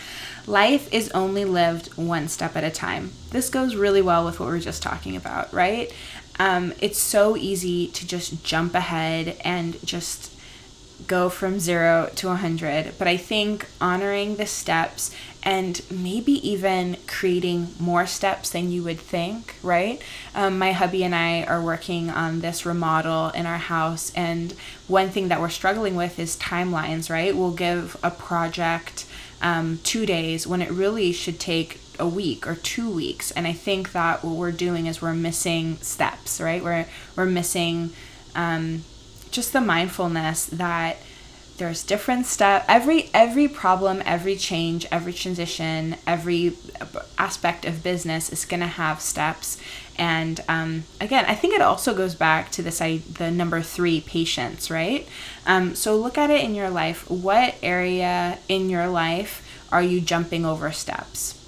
Life 0.46 0.92
is 0.92 1.10
only 1.10 1.44
lived 1.44 1.96
one 1.96 2.28
step 2.28 2.56
at 2.56 2.64
a 2.64 2.70
time. 2.70 3.12
This 3.30 3.50
goes 3.50 3.76
really 3.76 4.02
well 4.02 4.24
with 4.24 4.40
what 4.40 4.48
we 4.48 4.56
are 4.56 4.60
just 4.60 4.82
talking 4.82 5.14
about, 5.14 5.52
right? 5.52 5.92
Um, 6.38 6.72
it's 6.80 6.98
so 6.98 7.36
easy 7.36 7.88
to 7.88 8.06
just 8.06 8.42
jump 8.42 8.74
ahead 8.74 9.36
and 9.44 9.76
just 9.84 10.29
go 11.06 11.28
from 11.28 11.60
zero 11.60 12.10
to 12.16 12.28
100. 12.28 12.94
But 12.98 13.08
I 13.08 13.16
think 13.16 13.66
honoring 13.80 14.36
the 14.36 14.46
steps 14.46 15.14
and 15.42 15.80
maybe 15.90 16.32
even 16.48 16.96
creating 17.06 17.68
more 17.78 18.06
steps 18.06 18.50
than 18.50 18.70
you 18.70 18.82
would 18.82 19.00
think, 19.00 19.54
right? 19.62 20.02
Um, 20.34 20.58
my 20.58 20.72
hubby 20.72 21.02
and 21.02 21.14
I 21.14 21.44
are 21.44 21.62
working 21.62 22.10
on 22.10 22.40
this 22.40 22.66
remodel 22.66 23.30
in 23.30 23.46
our 23.46 23.58
house, 23.58 24.12
and 24.14 24.52
one 24.86 25.08
thing 25.08 25.28
that 25.28 25.40
we're 25.40 25.48
struggling 25.48 25.96
with 25.96 26.18
is 26.18 26.36
timelines, 26.36 27.08
right? 27.08 27.34
We'll 27.34 27.52
give 27.52 27.96
a 28.02 28.10
project 28.10 29.06
um, 29.40 29.80
two 29.82 30.04
days 30.04 30.46
when 30.46 30.60
it 30.60 30.70
really 30.70 31.12
should 31.12 31.40
take 31.40 31.80
a 31.98 32.06
week 32.08 32.46
or 32.46 32.54
two 32.54 32.90
weeks. 32.90 33.30
And 33.30 33.46
I 33.46 33.52
think 33.52 33.92
that 33.92 34.24
what 34.24 34.34
we're 34.34 34.52
doing 34.52 34.86
is 34.86 35.00
we're 35.00 35.14
missing 35.14 35.76
steps, 35.76 36.40
right? 36.40 36.62
We're, 36.62 36.86
we're 37.16 37.26
missing 37.26 37.90
um, 38.34 38.84
just 39.30 39.52
the 39.52 39.60
mindfulness 39.60 40.46
that 40.46 40.96
there's 41.58 41.82
different 41.82 42.24
stuff 42.24 42.64
every 42.68 43.10
every 43.12 43.46
problem 43.46 44.02
every 44.06 44.34
change 44.34 44.86
every 44.90 45.12
transition 45.12 45.94
every 46.06 46.56
aspect 47.18 47.66
of 47.66 47.82
business 47.82 48.30
is 48.30 48.46
going 48.46 48.60
to 48.60 48.66
have 48.66 49.00
steps. 49.00 49.58
And 49.98 50.40
um, 50.48 50.84
again 51.00 51.26
i 51.28 51.34
think 51.34 51.54
it 51.54 51.60
also 51.60 51.94
goes 51.94 52.14
back 52.14 52.50
to 52.52 52.62
this 52.62 52.80
I, 52.80 52.98
the 52.98 53.30
number 53.30 53.60
three 53.60 54.00
patience 54.00 54.70
right? 54.70 55.06
Um, 55.46 55.74
so 55.74 55.96
look 55.96 56.16
at 56.16 56.30
it 56.30 56.42
in 56.42 56.54
your 56.54 56.70
life. 56.70 57.08
What 57.10 57.54
area 57.62 58.38
in 58.48 58.70
your 58.70 58.88
life 58.88 59.46
are 59.70 59.82
you 59.82 60.00
jumping 60.00 60.46
over 60.46 60.72
steps 60.72 61.39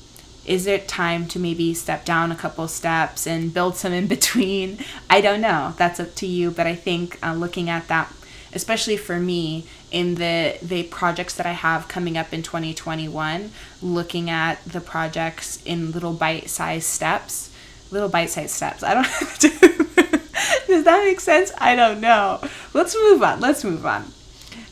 is 0.45 0.67
it 0.67 0.89
time 0.89 1.27
to 1.29 1.39
maybe 1.39 1.75
step 1.75 2.05
down 2.05 2.33
a 2.33 2.37
couple 2.37 2.67
steps 2.69 3.27
and 3.27 3.55
build 3.55 3.77
some 3.77 3.93
in 3.93 4.07
between? 4.07 4.79
I 5.09 5.21
don't 5.21 5.41
know. 5.41 5.75
That's 5.77 6.01
up 6.01 6.15
to 6.17 6.27
you 6.27 6.51
but 6.51 6.67
i 6.67 6.75
think 6.75 7.19
uh, 7.23 7.35
looking 7.35 7.69
at 7.69 7.89
that 7.89 8.13
especially 8.53 8.97
for 8.97 9.19
me 9.19 9.67
in 9.91 10.17
the 10.17 10.59
the 10.63 10.83
projects 10.85 11.35
that 11.35 11.47
I 11.47 11.53
have 11.53 11.89
coming 11.89 12.17
up 12.17 12.33
in 12.33 12.43
2021 12.43 13.51
looking 13.81 14.31
at 14.31 14.63
the 14.65 14.81
projects 14.81 15.63
in 15.65 15.93
little 15.93 16.13
bite-sized 16.13 16.87
steps 16.87 17.51
little 17.91 18.09
bite-sized 18.09 18.51
steps. 18.51 18.83
I 18.83 18.95
don't 18.95 19.05
does 20.67 20.85
that 20.85 21.05
make 21.05 21.21
sense? 21.21 21.53
I 21.59 21.77
don't 21.77 22.01
know. 22.01 22.41
Let's 22.73 22.97
move 22.97 23.23
on. 23.23 23.41
Let's 23.41 23.65
move 23.65 23.85
on. 23.85 24.13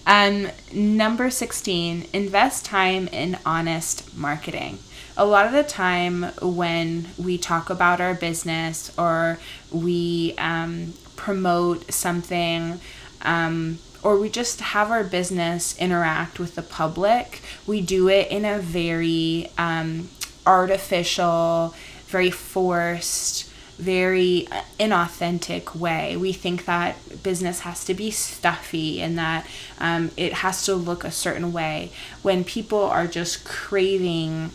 Um, 0.06 0.48
number 0.72 1.28
16 1.28 2.06
invest 2.12 2.64
time 2.64 3.08
in 3.08 3.38
honest 3.44 4.16
marketing 4.16 4.78
a 5.20 5.26
lot 5.26 5.44
of 5.44 5.52
the 5.52 5.62
time 5.62 6.22
when 6.40 7.06
we 7.18 7.36
talk 7.36 7.68
about 7.68 8.00
our 8.00 8.14
business 8.14 8.90
or 8.96 9.38
we 9.70 10.34
um, 10.38 10.94
promote 11.14 11.92
something 11.92 12.80
um, 13.20 13.78
or 14.02 14.18
we 14.18 14.30
just 14.30 14.62
have 14.62 14.90
our 14.90 15.04
business 15.04 15.78
interact 15.78 16.38
with 16.38 16.54
the 16.54 16.62
public, 16.62 17.42
we 17.66 17.82
do 17.82 18.08
it 18.08 18.28
in 18.28 18.46
a 18.46 18.58
very 18.58 19.50
um, 19.58 20.08
artificial, 20.46 21.74
very 22.06 22.30
forced, 22.30 23.46
very 23.76 24.48
inauthentic 24.78 25.76
way. 25.76 26.16
We 26.16 26.32
think 26.32 26.64
that 26.64 27.22
business 27.22 27.60
has 27.60 27.84
to 27.84 27.92
be 27.92 28.10
stuffy 28.10 29.02
and 29.02 29.18
that 29.18 29.46
um, 29.78 30.12
it 30.16 30.32
has 30.32 30.64
to 30.64 30.74
look 30.74 31.04
a 31.04 31.10
certain 31.10 31.52
way 31.52 31.92
when 32.22 32.42
people 32.42 32.82
are 32.82 33.06
just 33.06 33.44
craving 33.44 34.52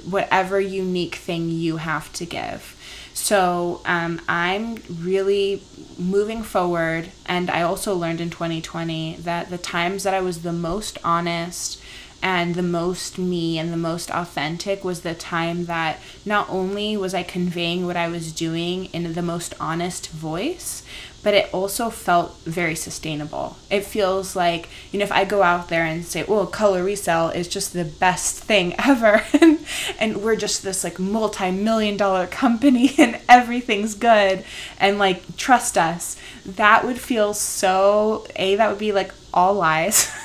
whatever 0.00 0.60
unique 0.60 1.16
thing 1.16 1.50
you 1.50 1.78
have 1.78 2.12
to 2.14 2.26
give. 2.26 2.76
So 3.14 3.80
um, 3.84 4.20
I'm 4.28 4.76
really 4.90 5.62
moving 5.98 6.42
forward, 6.42 7.10
and 7.26 7.48
I 7.48 7.62
also 7.62 7.94
learned 7.94 8.20
in 8.20 8.30
2020 8.30 9.16
that 9.20 9.50
the 9.50 9.58
times 9.58 10.02
that 10.02 10.14
I 10.14 10.20
was 10.20 10.42
the 10.42 10.52
most 10.52 10.98
honest 11.04 11.80
and 12.24 12.54
the 12.54 12.62
most 12.62 13.18
me 13.18 13.58
and 13.58 13.70
the 13.70 13.76
most 13.76 14.10
authentic 14.10 14.82
was 14.82 15.02
the 15.02 15.14
time 15.14 15.66
that 15.66 16.00
not 16.24 16.48
only 16.48 16.96
was 16.96 17.12
I 17.12 17.22
conveying 17.22 17.84
what 17.84 17.98
I 17.98 18.08
was 18.08 18.32
doing 18.32 18.86
in 18.86 19.12
the 19.12 19.20
most 19.20 19.52
honest 19.60 20.08
voice, 20.08 20.82
but 21.22 21.34
it 21.34 21.52
also 21.52 21.90
felt 21.90 22.38
very 22.44 22.74
sustainable. 22.74 23.58
It 23.70 23.84
feels 23.84 24.34
like, 24.34 24.70
you 24.90 24.98
know, 24.98 25.04
if 25.04 25.12
I 25.12 25.26
go 25.26 25.42
out 25.42 25.68
there 25.68 25.84
and 25.84 26.02
say, 26.02 26.24
well, 26.24 26.46
Color 26.46 26.82
Resale 26.82 27.28
is 27.28 27.46
just 27.46 27.74
the 27.74 27.84
best 27.84 28.42
thing 28.42 28.74
ever, 28.82 29.22
and, 29.38 29.58
and 30.00 30.22
we're 30.22 30.36
just 30.36 30.62
this 30.62 30.82
like 30.82 30.98
multi 30.98 31.50
million 31.50 31.98
dollar 31.98 32.26
company 32.26 32.94
and 32.98 33.20
everything's 33.28 33.94
good, 33.94 34.44
and 34.78 34.98
like 34.98 35.36
trust 35.36 35.76
us, 35.76 36.16
that 36.46 36.86
would 36.86 36.98
feel 36.98 37.34
so, 37.34 38.26
A, 38.36 38.56
that 38.56 38.70
would 38.70 38.78
be 38.78 38.92
like 38.92 39.12
all 39.34 39.52
lies. 39.52 40.10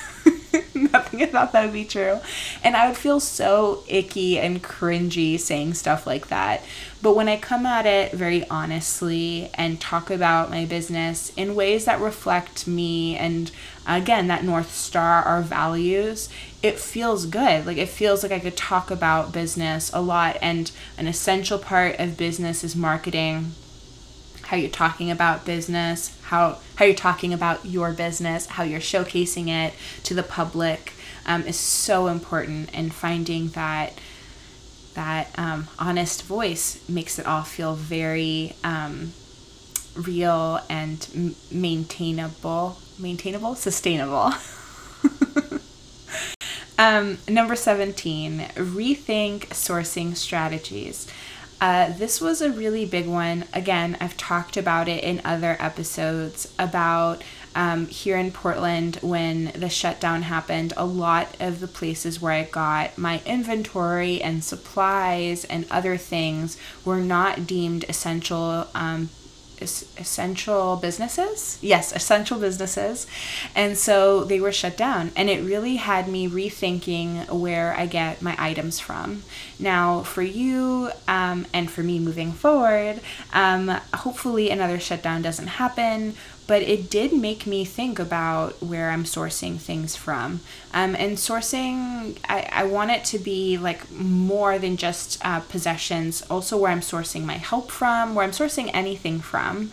Nothing 0.74 1.22
about 1.22 1.52
that 1.52 1.64
would 1.64 1.72
be 1.72 1.84
true. 1.84 2.18
And 2.62 2.76
I 2.76 2.88
would 2.88 2.96
feel 2.96 3.20
so 3.20 3.84
icky 3.88 4.38
and 4.38 4.62
cringy 4.62 5.38
saying 5.38 5.74
stuff 5.74 6.06
like 6.06 6.28
that. 6.28 6.62
But 7.02 7.14
when 7.14 7.28
I 7.28 7.36
come 7.36 7.66
at 7.66 7.86
it 7.86 8.12
very 8.12 8.46
honestly 8.48 9.50
and 9.54 9.80
talk 9.80 10.10
about 10.10 10.50
my 10.50 10.64
business 10.64 11.32
in 11.36 11.54
ways 11.54 11.84
that 11.84 12.00
reflect 12.00 12.66
me 12.66 13.16
and 13.16 13.50
again, 13.86 14.26
that 14.28 14.44
North 14.44 14.74
Star, 14.74 15.22
our 15.22 15.42
values, 15.42 16.28
it 16.62 16.78
feels 16.78 17.26
good. 17.26 17.66
Like 17.66 17.78
it 17.78 17.88
feels 17.88 18.22
like 18.22 18.32
I 18.32 18.40
could 18.40 18.56
talk 18.56 18.90
about 18.90 19.32
business 19.32 19.90
a 19.92 20.00
lot. 20.00 20.36
And 20.42 20.70
an 20.98 21.06
essential 21.06 21.58
part 21.58 21.98
of 21.98 22.16
business 22.16 22.62
is 22.62 22.76
marketing 22.76 23.52
how 24.50 24.56
you're 24.56 24.68
talking 24.68 25.12
about 25.12 25.44
business, 25.44 26.16
how 26.30 26.58
how 26.76 26.84
you're 26.84 26.94
talking 26.94 27.34
about 27.34 27.66
your 27.66 27.92
business, 27.92 28.46
how 28.46 28.62
you're 28.62 28.78
showcasing 28.78 29.48
it 29.48 29.74
to 30.04 30.14
the 30.14 30.22
public 30.22 30.92
um, 31.26 31.42
is 31.42 31.58
so 31.58 32.06
important. 32.06 32.70
And 32.72 32.94
finding 32.94 33.48
that 33.48 33.94
that 34.94 35.36
um, 35.36 35.66
honest 35.76 36.22
voice 36.22 36.88
makes 36.88 37.18
it 37.18 37.26
all 37.26 37.42
feel 37.42 37.74
very 37.74 38.54
um, 38.62 39.12
real 39.96 40.60
and 40.70 41.04
m- 41.16 41.34
maintainable, 41.50 42.78
maintainable, 42.96 43.56
sustainable. 43.56 44.30
Um, 46.80 47.18
number 47.28 47.56
17, 47.56 48.38
rethink 48.54 49.48
sourcing 49.48 50.16
strategies. 50.16 51.06
Uh, 51.60 51.92
this 51.92 52.22
was 52.22 52.40
a 52.40 52.50
really 52.50 52.86
big 52.86 53.06
one. 53.06 53.44
Again, 53.52 53.96
I've 54.00 54.16
talked 54.16 54.56
about 54.56 54.88
it 54.88 55.04
in 55.04 55.20
other 55.24 55.56
episodes 55.60 56.52
about 56.58 57.22
um, 57.54 57.86
here 57.86 58.16
in 58.16 58.30
Portland 58.30 58.96
when 59.02 59.52
the 59.54 59.68
shutdown 59.68 60.22
happened. 60.22 60.72
A 60.76 60.86
lot 60.86 61.36
of 61.38 61.60
the 61.60 61.66
places 61.68 62.20
where 62.20 62.32
I 62.32 62.44
got 62.44 62.96
my 62.96 63.20
inventory 63.26 64.22
and 64.22 64.42
supplies 64.42 65.44
and 65.44 65.66
other 65.70 65.98
things 65.98 66.56
were 66.84 67.00
not 67.00 67.46
deemed 67.46 67.84
essential 67.88 68.66
um, 68.74 69.10
essential 69.60 70.76
businesses. 70.76 71.58
Yes, 71.60 71.92
essential 71.92 72.38
businesses. 72.38 73.06
And 73.54 73.76
so 73.76 74.24
they 74.24 74.40
were 74.40 74.52
shut 74.52 74.76
down. 74.76 75.12
And 75.16 75.28
it 75.28 75.42
really 75.42 75.76
had 75.76 76.08
me 76.08 76.28
rethinking 76.28 77.30
where 77.30 77.74
I 77.76 77.86
get 77.86 78.22
my 78.22 78.34
items 78.38 78.80
from. 78.80 79.22
Now, 79.58 80.02
for 80.02 80.22
you 80.22 80.90
um, 81.06 81.46
and 81.52 81.70
for 81.70 81.82
me 81.82 81.98
moving 81.98 82.32
forward, 82.32 83.00
um, 83.32 83.68
hopefully 83.94 84.50
another 84.50 84.80
shutdown 84.80 85.22
doesn't 85.22 85.46
happen 85.46 86.14
but 86.50 86.62
it 86.62 86.90
did 86.90 87.12
make 87.12 87.46
me 87.46 87.64
think 87.64 88.00
about 88.00 88.60
where 88.60 88.90
I'm 88.90 89.04
sourcing 89.04 89.56
things 89.56 89.94
from. 89.94 90.40
Um, 90.74 90.96
and 90.96 91.16
sourcing, 91.16 92.16
I, 92.28 92.48
I 92.50 92.64
want 92.64 92.90
it 92.90 93.04
to 93.04 93.20
be 93.20 93.56
like 93.56 93.88
more 93.92 94.58
than 94.58 94.76
just 94.76 95.24
uh, 95.24 95.38
possessions, 95.38 96.22
also 96.28 96.56
where 96.56 96.72
I'm 96.72 96.80
sourcing 96.80 97.22
my 97.22 97.36
help 97.36 97.70
from, 97.70 98.16
where 98.16 98.24
I'm 98.24 98.32
sourcing 98.32 98.68
anything 98.74 99.20
from 99.20 99.70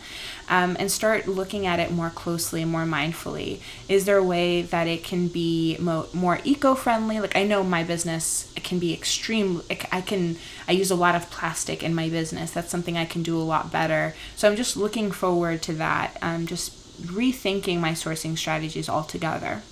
um, 0.48 0.76
and 0.78 0.90
start 0.90 1.28
looking 1.28 1.66
at 1.66 1.78
it 1.78 1.90
more 1.90 2.10
closely 2.10 2.62
and 2.62 2.70
more 2.70 2.84
mindfully. 2.84 3.60
Is 3.88 4.04
there 4.04 4.16
a 4.16 4.22
way 4.22 4.62
that 4.62 4.86
it 4.86 5.04
can 5.04 5.28
be 5.28 5.76
mo- 5.78 6.08
more 6.12 6.40
eco-friendly? 6.44 7.20
Like 7.20 7.36
I 7.36 7.44
know 7.44 7.62
my 7.62 7.84
business 7.84 8.52
can 8.56 8.78
be 8.78 8.92
extreme. 8.92 9.62
I 9.92 10.00
can 10.00 10.36
I 10.66 10.72
use 10.72 10.90
a 10.90 10.96
lot 10.96 11.14
of 11.14 11.30
plastic 11.30 11.82
in 11.82 11.94
my 11.94 12.08
business. 12.08 12.50
That's 12.50 12.70
something 12.70 12.96
I 12.96 13.04
can 13.04 13.22
do 13.22 13.36
a 13.36 13.42
lot 13.42 13.70
better. 13.70 14.14
So 14.36 14.48
I'm 14.48 14.56
just 14.56 14.76
looking 14.76 15.10
forward 15.10 15.62
to 15.62 15.72
that. 15.74 16.16
I'm 16.22 16.46
just 16.46 16.74
rethinking 17.02 17.78
my 17.78 17.92
sourcing 17.92 18.36
strategies 18.36 18.88
altogether. 18.88 19.62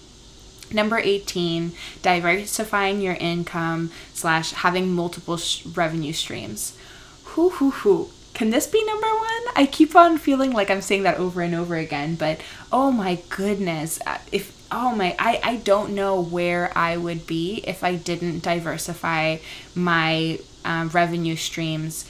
Number 0.72 0.98
18, 0.98 1.72
diversifying 2.02 3.00
your 3.00 3.14
income 3.14 3.92
slash 4.12 4.52
having 4.52 4.92
multiple 4.92 5.36
sh- 5.36 5.64
revenue 5.66 6.12
streams. 6.12 6.76
Hoo 7.24 7.50
hoo 7.50 7.70
hoo 7.70 8.10
can 8.36 8.50
this 8.50 8.66
be 8.66 8.84
number 8.84 9.06
one? 9.06 9.42
I 9.56 9.66
keep 9.70 9.96
on 9.96 10.18
feeling 10.18 10.52
like 10.52 10.70
I'm 10.70 10.82
saying 10.82 11.04
that 11.04 11.16
over 11.16 11.40
and 11.40 11.54
over 11.54 11.74
again, 11.74 12.16
but 12.16 12.38
oh 12.70 12.92
my 12.92 13.18
goodness, 13.30 13.98
uh, 14.06 14.18
if 14.30 14.54
oh 14.70 14.94
my 14.94 15.16
I, 15.18 15.40
I 15.42 15.56
don't 15.56 15.94
know 15.94 16.20
where 16.20 16.70
I 16.76 16.98
would 16.98 17.26
be 17.26 17.62
if 17.66 17.82
I 17.82 17.94
didn't 17.94 18.42
diversify 18.42 19.38
my 19.74 20.38
um, 20.66 20.90
revenue 20.90 21.34
streams 21.34 22.04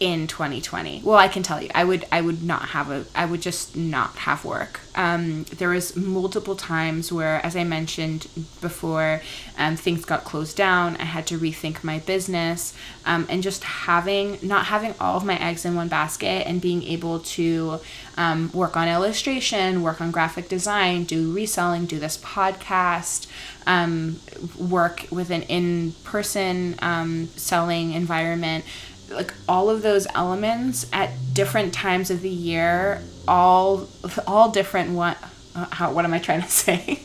in 0.00 0.26
2020 0.26 1.02
well 1.04 1.18
i 1.18 1.28
can 1.28 1.42
tell 1.42 1.62
you 1.62 1.68
i 1.74 1.84
would 1.84 2.04
i 2.10 2.20
would 2.20 2.42
not 2.42 2.70
have 2.70 2.90
a 2.90 3.04
i 3.14 3.24
would 3.24 3.40
just 3.42 3.76
not 3.76 4.16
have 4.16 4.44
work. 4.44 4.80
Um, 4.94 5.44
there 5.44 5.68
was 5.68 5.94
multiple 5.94 6.56
times 6.56 7.12
where 7.12 7.44
as 7.44 7.54
i 7.54 7.64
mentioned 7.64 8.26
before 8.60 9.20
um, 9.60 9.76
things 9.76 10.06
got 10.06 10.24
closed 10.24 10.56
down. 10.56 10.96
I 10.96 11.04
had 11.04 11.26
to 11.28 11.38
rethink 11.38 11.84
my 11.84 11.98
business. 11.98 12.74
Um, 13.04 13.26
and 13.28 13.42
just 13.42 13.62
having 13.62 14.38
not 14.42 14.66
having 14.66 14.94
all 14.98 15.16
of 15.16 15.24
my 15.24 15.36
eggs 15.38 15.64
in 15.64 15.74
one 15.74 15.88
basket 15.88 16.46
and 16.46 16.60
being 16.60 16.82
able 16.82 17.20
to 17.20 17.80
um, 18.16 18.50
work 18.52 18.76
on 18.76 18.88
illustration 18.88 19.82
work 19.82 20.00
on 20.00 20.10
graphic 20.10 20.48
design 20.48 21.04
do 21.04 21.32
reselling 21.32 21.86
do 21.86 21.98
this 21.98 22.16
podcast 22.18 23.26
um, 23.66 24.20
work 24.58 25.06
with 25.10 25.30
an 25.30 25.42
in-person 25.42 26.76
um, 26.80 27.28
selling 27.36 27.92
environment 27.92 28.64
like 29.10 29.34
all 29.48 29.68
of 29.68 29.82
those 29.82 30.06
elements 30.14 30.86
at 30.92 31.10
different 31.32 31.74
times 31.74 32.10
of 32.10 32.22
the 32.22 32.30
year 32.30 33.02
all 33.26 33.88
all 34.26 34.50
different 34.50 34.90
what 34.90 35.18
uh, 35.54 35.66
how 35.72 35.92
what 35.92 36.04
am 36.04 36.14
i 36.14 36.18
trying 36.18 36.40
to 36.40 36.48
say 36.50 37.02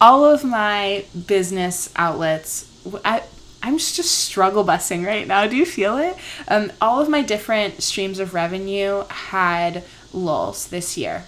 all 0.00 0.24
of 0.24 0.44
my 0.44 1.04
business 1.26 1.92
outlets, 1.96 2.70
I, 3.04 3.22
I'm 3.62 3.78
just 3.78 4.10
struggle 4.10 4.64
busing 4.64 5.06
right 5.06 5.26
now. 5.26 5.46
Do 5.46 5.56
you 5.56 5.64
feel 5.64 5.96
it? 5.96 6.16
Um, 6.48 6.72
all 6.80 7.00
of 7.00 7.08
my 7.08 7.22
different 7.22 7.82
streams 7.82 8.18
of 8.18 8.34
revenue 8.34 9.04
had 9.08 9.82
lulls 10.12 10.68
this 10.68 10.96
year. 10.96 11.24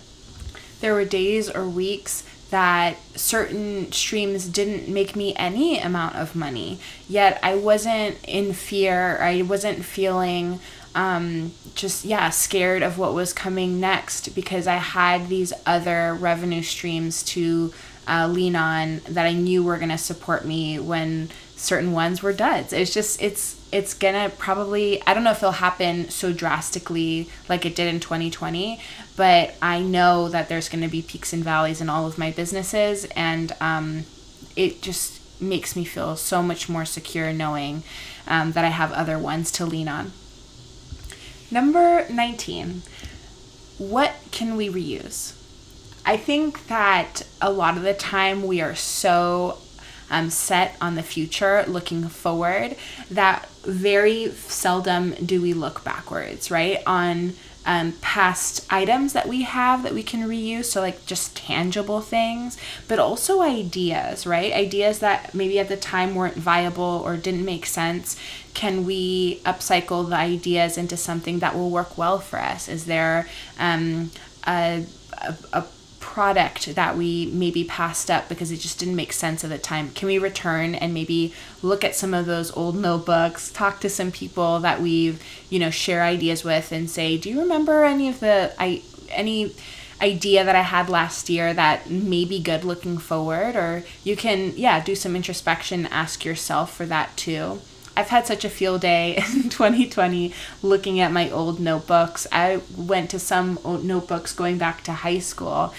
There 0.80 0.92
were 0.92 1.04
days 1.04 1.48
or 1.48 1.66
weeks 1.66 2.25
that 2.50 2.96
certain 3.14 3.90
streams 3.90 4.48
didn't 4.48 4.88
make 4.88 5.16
me 5.16 5.34
any 5.36 5.78
amount 5.78 6.16
of 6.16 6.36
money, 6.36 6.78
yet 7.08 7.38
I 7.42 7.56
wasn't 7.56 8.18
in 8.26 8.52
fear, 8.52 9.18
I 9.20 9.42
wasn't 9.42 9.84
feeling 9.84 10.60
um, 10.94 11.52
just, 11.74 12.06
yeah, 12.06 12.30
scared 12.30 12.82
of 12.82 12.96
what 12.96 13.12
was 13.12 13.34
coming 13.34 13.78
next 13.78 14.34
because 14.34 14.66
I 14.66 14.76
had 14.76 15.28
these 15.28 15.52
other 15.66 16.14
revenue 16.14 16.62
streams 16.62 17.22
to 17.24 17.74
uh, 18.08 18.26
lean 18.28 18.56
on 18.56 19.02
that 19.08 19.26
I 19.26 19.34
knew 19.34 19.62
were 19.62 19.76
going 19.76 19.90
to 19.90 19.98
support 19.98 20.46
me 20.46 20.78
when 20.78 21.28
certain 21.56 21.92
ones 21.92 22.22
were 22.22 22.32
duds. 22.32 22.72
It's 22.72 22.92
just 22.92 23.20
it's 23.20 23.56
it's 23.72 23.94
gonna 23.94 24.30
probably 24.38 25.02
I 25.06 25.14
don't 25.14 25.24
know 25.24 25.32
if 25.32 25.38
it'll 25.38 25.52
happen 25.52 26.08
so 26.10 26.32
drastically 26.32 27.28
like 27.48 27.66
it 27.66 27.74
did 27.74 27.92
in 27.92 27.98
2020, 27.98 28.80
but 29.16 29.54
I 29.60 29.80
know 29.80 30.28
that 30.28 30.48
there's 30.48 30.68
gonna 30.68 30.88
be 30.88 31.02
peaks 31.02 31.32
and 31.32 31.42
valleys 31.42 31.80
in 31.80 31.88
all 31.88 32.06
of 32.06 32.18
my 32.18 32.30
businesses, 32.30 33.06
and 33.16 33.52
um, 33.60 34.04
it 34.54 34.82
just 34.82 35.20
makes 35.40 35.76
me 35.76 35.84
feel 35.84 36.16
so 36.16 36.42
much 36.42 36.68
more 36.68 36.84
secure 36.84 37.32
knowing 37.32 37.82
um, 38.26 38.52
that 38.52 38.64
I 38.64 38.68
have 38.68 38.92
other 38.92 39.18
ones 39.18 39.50
to 39.52 39.66
lean 39.66 39.88
on. 39.88 40.12
Number 41.50 42.06
19. 42.08 42.82
What 43.78 44.14
can 44.30 44.56
we 44.56 44.68
reuse? 44.68 45.34
I 46.04 46.16
think 46.16 46.66
that 46.68 47.22
a 47.42 47.50
lot 47.50 47.76
of 47.76 47.82
the 47.82 47.94
time 47.94 48.46
we 48.46 48.60
are 48.60 48.74
so 48.74 49.58
um, 50.10 50.30
set 50.30 50.76
on 50.80 50.94
the 50.94 51.02
future, 51.02 51.64
looking 51.66 52.08
forward, 52.08 52.76
that 53.10 53.48
very 53.64 54.30
seldom 54.30 55.14
do 55.14 55.42
we 55.42 55.52
look 55.52 55.84
backwards, 55.84 56.50
right? 56.50 56.78
On 56.86 57.34
um, 57.66 57.92
past 58.00 58.64
items 58.70 59.12
that 59.12 59.28
we 59.28 59.42
have 59.42 59.82
that 59.82 59.92
we 59.92 60.02
can 60.02 60.22
reuse. 60.22 60.66
So, 60.66 60.80
like 60.80 61.04
just 61.04 61.36
tangible 61.36 62.00
things, 62.00 62.56
but 62.88 62.98
also 62.98 63.42
ideas, 63.42 64.26
right? 64.26 64.52
Ideas 64.52 65.00
that 65.00 65.34
maybe 65.34 65.58
at 65.58 65.68
the 65.68 65.76
time 65.76 66.14
weren't 66.14 66.36
viable 66.36 67.02
or 67.04 67.16
didn't 67.16 67.44
make 67.44 67.66
sense. 67.66 68.18
Can 68.54 68.86
we 68.86 69.40
upcycle 69.44 70.08
the 70.08 70.16
ideas 70.16 70.78
into 70.78 70.96
something 70.96 71.40
that 71.40 71.54
will 71.54 71.68
work 71.70 71.98
well 71.98 72.20
for 72.20 72.38
us? 72.38 72.68
Is 72.68 72.86
there 72.86 73.28
um, 73.58 74.12
a, 74.46 74.86
a, 75.12 75.34
a 75.52 75.64
product 76.16 76.74
that 76.76 76.96
we 76.96 77.26
maybe 77.34 77.62
passed 77.62 78.10
up 78.10 78.26
because 78.26 78.50
it 78.50 78.56
just 78.56 78.78
didn't 78.78 78.96
make 78.96 79.12
sense 79.12 79.44
at 79.44 79.50
the 79.50 79.58
time? 79.58 79.90
Can 79.90 80.06
we 80.06 80.16
return 80.16 80.74
and 80.74 80.94
maybe 80.94 81.34
look 81.60 81.84
at 81.84 81.94
some 81.94 82.14
of 82.14 82.24
those 82.24 82.50
old 82.56 82.74
notebooks, 82.74 83.50
talk 83.50 83.80
to 83.80 83.90
some 83.90 84.10
people 84.10 84.58
that 84.60 84.80
we've, 84.80 85.22
you 85.50 85.58
know, 85.58 85.68
share 85.68 86.02
ideas 86.02 86.42
with 86.42 86.72
and 86.72 86.88
say, 86.88 87.18
"Do 87.18 87.28
you 87.28 87.38
remember 87.38 87.84
any 87.84 88.08
of 88.08 88.20
the 88.20 88.54
I 88.58 88.80
any 89.10 89.54
idea 90.00 90.42
that 90.42 90.56
I 90.56 90.62
had 90.62 90.88
last 90.88 91.28
year 91.28 91.52
that 91.52 91.90
may 91.90 92.24
be 92.24 92.40
good 92.40 92.64
looking 92.64 92.96
forward?" 92.96 93.54
Or 93.54 93.84
you 94.02 94.16
can, 94.16 94.54
yeah, 94.56 94.82
do 94.82 94.94
some 94.94 95.16
introspection, 95.16 95.84
ask 95.84 96.24
yourself 96.24 96.74
for 96.74 96.86
that 96.86 97.14
too. 97.18 97.60
I've 97.94 98.08
had 98.08 98.26
such 98.26 98.44
a 98.44 98.50
field 98.50 98.80
day 98.80 99.16
in 99.34 99.50
2020 99.50 100.32
looking 100.62 100.98
at 100.98 101.12
my 101.12 101.30
old 101.30 101.60
notebooks. 101.60 102.26
I 102.32 102.62
went 102.74 103.10
to 103.10 103.18
some 103.18 103.58
notebooks 103.64 104.32
going 104.32 104.56
back 104.56 104.82
to 104.84 104.92
high 105.04 105.18
school 105.18 105.74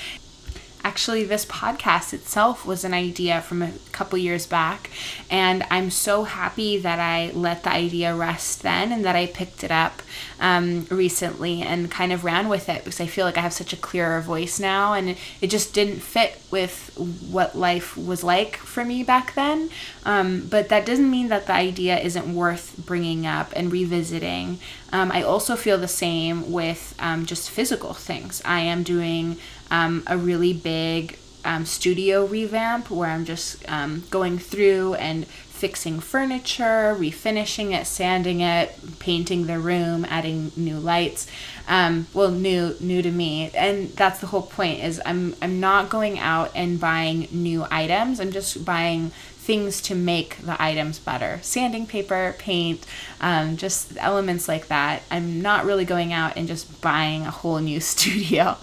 actually 0.87 1.25
this 1.25 1.45
podcast 1.45 2.13
itself 2.13 2.65
was 2.65 2.85
an 2.85 2.93
idea 2.93 3.41
from 3.41 3.61
a 3.61 3.73
couple 3.91 4.17
years 4.17 4.47
back 4.47 4.89
and 5.29 5.61
i'm 5.69 5.89
so 5.89 6.23
happy 6.23 6.77
that 6.77 6.97
i 6.97 7.29
let 7.33 7.63
the 7.63 7.69
idea 7.69 8.15
rest 8.15 8.61
then 8.61 8.93
and 8.93 9.03
that 9.03 9.15
i 9.15 9.25
picked 9.25 9.65
it 9.65 9.71
up 9.71 10.01
um, 10.39 10.85
recently 10.89 11.61
and 11.61 11.91
kind 11.91 12.13
of 12.13 12.23
ran 12.23 12.47
with 12.47 12.69
it 12.69 12.85
because 12.85 13.01
i 13.01 13.05
feel 13.05 13.25
like 13.25 13.37
i 13.37 13.41
have 13.41 13.51
such 13.51 13.73
a 13.73 13.83
clearer 13.87 14.21
voice 14.21 14.61
now 14.61 14.93
and 14.93 15.17
it 15.41 15.47
just 15.49 15.73
didn't 15.73 15.99
fit 15.99 16.41
with 16.49 16.95
what 17.29 17.57
life 17.57 17.97
was 17.97 18.23
like 18.23 18.55
for 18.57 18.85
me 18.85 19.03
back 19.03 19.33
then. 19.35 19.69
Um, 20.05 20.47
but 20.49 20.69
that 20.69 20.85
doesn't 20.85 21.09
mean 21.09 21.27
that 21.27 21.47
the 21.47 21.53
idea 21.53 21.99
isn't 21.99 22.33
worth 22.33 22.75
bringing 22.77 23.25
up 23.25 23.51
and 23.55 23.71
revisiting. 23.71 24.59
Um, 24.93 25.11
i 25.11 25.21
also 25.21 25.57
feel 25.57 25.77
the 25.77 25.87
same 25.87 26.51
with 26.51 26.95
um, 26.99 27.25
just 27.25 27.49
physical 27.49 27.93
things. 27.93 28.41
I 28.45 28.61
am 28.61 28.83
doing 28.83 29.37
um, 29.71 30.03
a 30.07 30.17
really 30.17 30.53
big 30.53 31.17
um, 31.45 31.65
studio 31.65 32.25
revamp 32.25 32.91
where 32.91 33.09
I'm 33.09 33.25
just 33.25 33.69
um, 33.69 34.03
going 34.09 34.37
through 34.37 34.95
and 34.95 35.25
fixing 35.25 35.99
furniture, 35.99 36.95
refinishing 36.97 37.73
it, 37.73 37.87
sanding 37.87 38.41
it, 38.41 38.99
painting 38.99 39.47
the 39.47 39.59
room, 39.59 40.05
adding 40.07 40.51
new 40.55 40.77
lights. 40.77 41.25
Um, 41.67 42.07
well, 42.13 42.29
new 42.29 42.75
new 42.79 43.01
to 43.01 43.11
me, 43.11 43.49
and 43.55 43.89
that's 43.89 44.19
the 44.19 44.27
whole 44.27 44.43
point. 44.43 44.83
Is 44.83 45.01
I'm 45.05 45.35
I'm 45.41 45.59
not 45.59 45.89
going 45.89 46.19
out 46.19 46.51
and 46.53 46.79
buying 46.79 47.27
new 47.31 47.65
items. 47.71 48.19
I'm 48.19 48.31
just 48.31 48.63
buying 48.63 49.09
things 49.09 49.81
to 49.81 49.95
make 49.95 50.37
the 50.37 50.61
items 50.61 50.99
better. 50.99 51.39
Sanding 51.41 51.87
paper, 51.87 52.35
paint, 52.37 52.85
um, 53.21 53.57
just 53.57 53.95
elements 53.97 54.47
like 54.47 54.67
that. 54.67 55.01
I'm 55.09 55.41
not 55.41 55.65
really 55.65 55.85
going 55.85 56.11
out 56.11 56.35
and 56.35 56.47
just 56.47 56.81
buying 56.81 57.23
a 57.23 57.31
whole 57.31 57.59
new 57.59 57.79
studio. 57.93 58.57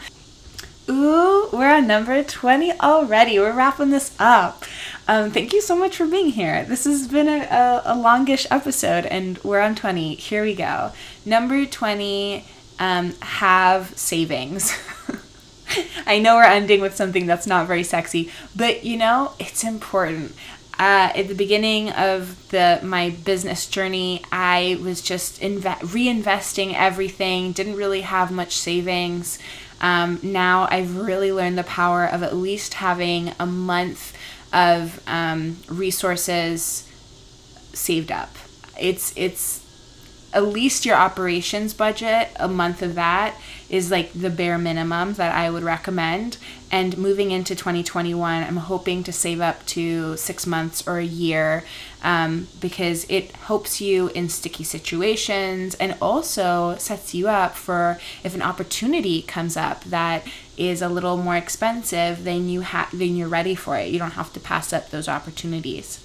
Ooh, 0.89 1.49
we're 1.51 1.71
on 1.71 1.87
number 1.87 2.23
20 2.23 2.79
already. 2.81 3.39
We're 3.39 3.53
wrapping 3.57 3.91
this 3.91 4.15
up. 4.19 4.65
Um, 5.09 5.31
thank 5.31 5.53
you 5.55 5.63
so 5.63 5.75
much 5.75 5.97
for 5.97 6.07
being 6.07 6.31
here. 6.31 6.65
This 6.65 6.85
has 6.85 7.09
been 7.09 7.29
a, 7.29 7.45
a, 7.45 7.83
a 7.87 7.97
longish 7.97 8.47
episode, 8.51 9.07
and 9.07 9.43
we're 9.43 9.61
on 9.61 9.75
20. 9.75 10.15
Here 10.17 10.43
we 10.43 10.55
go. 10.55 10.93
Number 11.25 11.65
20 11.65 12.45
um, 12.79 13.15
have 13.21 13.97
savings. 13.99 14.77
I 16.07 16.19
know 16.19 16.37
we're 16.37 16.45
ending 16.45 16.83
with 16.83 16.97
something 16.97 17.27
that's 17.27 17.47
not 17.47 17.67
very 17.67 17.83
sexy, 17.83 18.31
but 18.55 18.85
you 18.85 18.99
know, 18.99 19.33
it's 19.39 19.65
important. 19.65 20.35
Uh, 20.79 21.13
at 21.15 21.29
the 21.29 21.35
beginning 21.35 21.91
of 21.93 22.49
the 22.51 22.81
my 22.83 23.11
business 23.11 23.67
journey, 23.67 24.23
I 24.33 24.79
was 24.83 25.01
just 25.01 25.41
inve- 25.41 25.79
reinvesting 25.79 26.75
everything, 26.75 27.53
didn't 27.53 27.77
really 27.77 28.03
have 28.03 28.31
much 28.31 28.57
savings. 28.57 29.39
Um, 29.85 30.19
now 30.23 30.67
I've 30.71 30.97
really 30.97 31.31
learned 31.31 31.59
the 31.59 31.65
power 31.65 32.07
of 32.07 32.23
at 32.23 32.35
least 32.35 32.73
having 32.73 33.33
a 33.39 33.45
month 33.45 34.17
of 34.51 34.99
um, 35.07 35.59
resources 35.69 36.89
saved 37.75 38.11
up. 38.11 38.35
It's 38.81 39.13
it's 39.15 39.64
at 40.35 40.45
least 40.45 40.85
your 40.85 40.97
operations 40.97 41.73
budget, 41.73 42.29
a 42.37 42.49
month 42.49 42.83
of 42.83 42.97
that 42.97 43.37
is 43.71 43.91
like 43.91 44.13
the 44.13 44.31
bare 44.31 44.59
minimum 44.59 45.15
that 45.15 45.35
I 45.35 45.49
would 45.49 45.63
recommend. 45.63 46.37
And 46.73 46.99
moving 46.99 47.31
into 47.31 47.55
2021, 47.55 48.43
I'm 48.43 48.57
hoping 48.57 49.05
to 49.05 49.13
save 49.13 49.41
up 49.41 49.65
to 49.67 50.17
six 50.17 50.45
months 50.45 50.87
or 50.89 50.99
a 50.99 51.05
year 51.05 51.63
um, 52.03 52.49
because 52.61 53.07
it 53.09 53.31
helps 53.33 53.81
you 53.81 54.09
in 54.09 54.29
sticky 54.29 54.65
situations 54.65 55.77
and 55.77 55.97
also 56.03 56.77
sets 56.79 57.15
you 57.15 57.29
up 57.29 57.55
for 57.55 57.99
if 58.25 58.35
an 58.35 58.43
opportunity 58.43 59.23
comes 59.23 59.57
up 59.57 59.85
that 59.85 60.27
is 60.57 60.83
a 60.83 60.89
little 60.89 61.17
more 61.17 61.37
expensive, 61.37 62.25
then 62.25 62.49
you 62.49 62.61
have 62.61 62.97
then 62.97 63.17
you're 63.17 63.29
ready 63.29 63.55
for 63.55 63.77
it. 63.77 63.91
You 63.91 63.99
don't 63.99 64.13
have 64.13 64.33
to 64.33 64.41
pass 64.41 64.73
up 64.73 64.91
those 64.91 65.09
opportunities. 65.09 66.04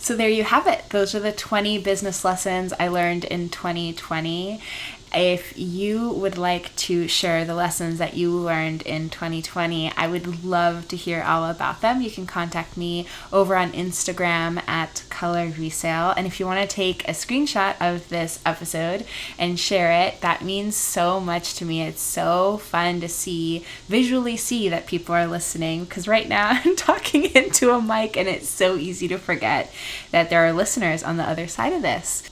So 0.00 0.16
there 0.16 0.28
you 0.28 0.44
have 0.44 0.66
it. 0.66 0.88
Those 0.90 1.14
are 1.14 1.20
the 1.20 1.32
20 1.32 1.78
business 1.78 2.24
lessons 2.24 2.72
I 2.78 2.88
learned 2.88 3.24
in 3.24 3.48
2020. 3.48 4.60
If 5.14 5.58
you 5.58 6.10
would 6.10 6.36
like 6.36 6.74
to 6.76 7.08
share 7.08 7.44
the 7.44 7.54
lessons 7.54 7.98
that 7.98 8.14
you 8.14 8.30
learned 8.30 8.82
in 8.82 9.08
2020, 9.08 9.92
I 9.96 10.06
would 10.06 10.44
love 10.44 10.86
to 10.88 10.96
hear 10.96 11.22
all 11.22 11.48
about 11.48 11.80
them. 11.80 12.02
You 12.02 12.10
can 12.10 12.26
contact 12.26 12.76
me 12.76 13.06
over 13.32 13.56
on 13.56 13.72
Instagram 13.72 14.62
at 14.68 15.04
Color 15.08 15.52
Resale. 15.58 16.12
And 16.16 16.26
if 16.26 16.38
you 16.38 16.46
want 16.46 16.60
to 16.60 16.74
take 16.74 17.08
a 17.08 17.12
screenshot 17.12 17.76
of 17.80 18.08
this 18.08 18.40
episode 18.44 19.06
and 19.38 19.58
share 19.58 19.92
it, 19.92 20.20
that 20.20 20.44
means 20.44 20.76
so 20.76 21.20
much 21.20 21.54
to 21.54 21.64
me. 21.64 21.82
It's 21.82 22.02
so 22.02 22.58
fun 22.58 23.00
to 23.00 23.08
see, 23.08 23.64
visually 23.88 24.36
see 24.36 24.68
that 24.68 24.86
people 24.86 25.14
are 25.14 25.26
listening 25.26 25.84
because 25.84 26.06
right 26.06 26.28
now 26.28 26.48
I'm 26.64 26.76
talking 26.76 27.24
into 27.24 27.70
a 27.70 27.80
mic 27.80 28.16
and 28.16 28.28
it's 28.28 28.48
so 28.48 28.76
easy 28.76 29.08
to 29.08 29.18
forget 29.18 29.72
that 30.10 30.28
there 30.28 30.46
are 30.46 30.52
listeners 30.52 31.02
on 31.02 31.16
the 31.16 31.24
other 31.24 31.48
side 31.48 31.72
of 31.72 31.82
this. 31.82 32.28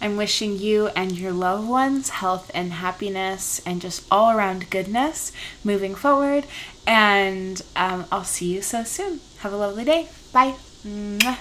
I'm 0.00 0.16
wishing 0.16 0.58
you 0.58 0.88
and 0.88 1.18
your 1.18 1.32
loved 1.32 1.68
ones 1.68 2.10
health 2.10 2.50
and 2.54 2.72
happiness 2.72 3.60
and 3.64 3.80
just 3.80 4.04
all 4.10 4.36
around 4.36 4.70
goodness 4.70 5.32
moving 5.62 5.94
forward. 5.94 6.46
And 6.86 7.62
um, 7.76 8.06
I'll 8.12 8.24
see 8.24 8.52
you 8.52 8.62
so 8.62 8.84
soon. 8.84 9.20
Have 9.38 9.52
a 9.52 9.56
lovely 9.56 9.84
day. 9.84 10.08
Bye. 10.32 10.54
Mwah. 10.86 11.38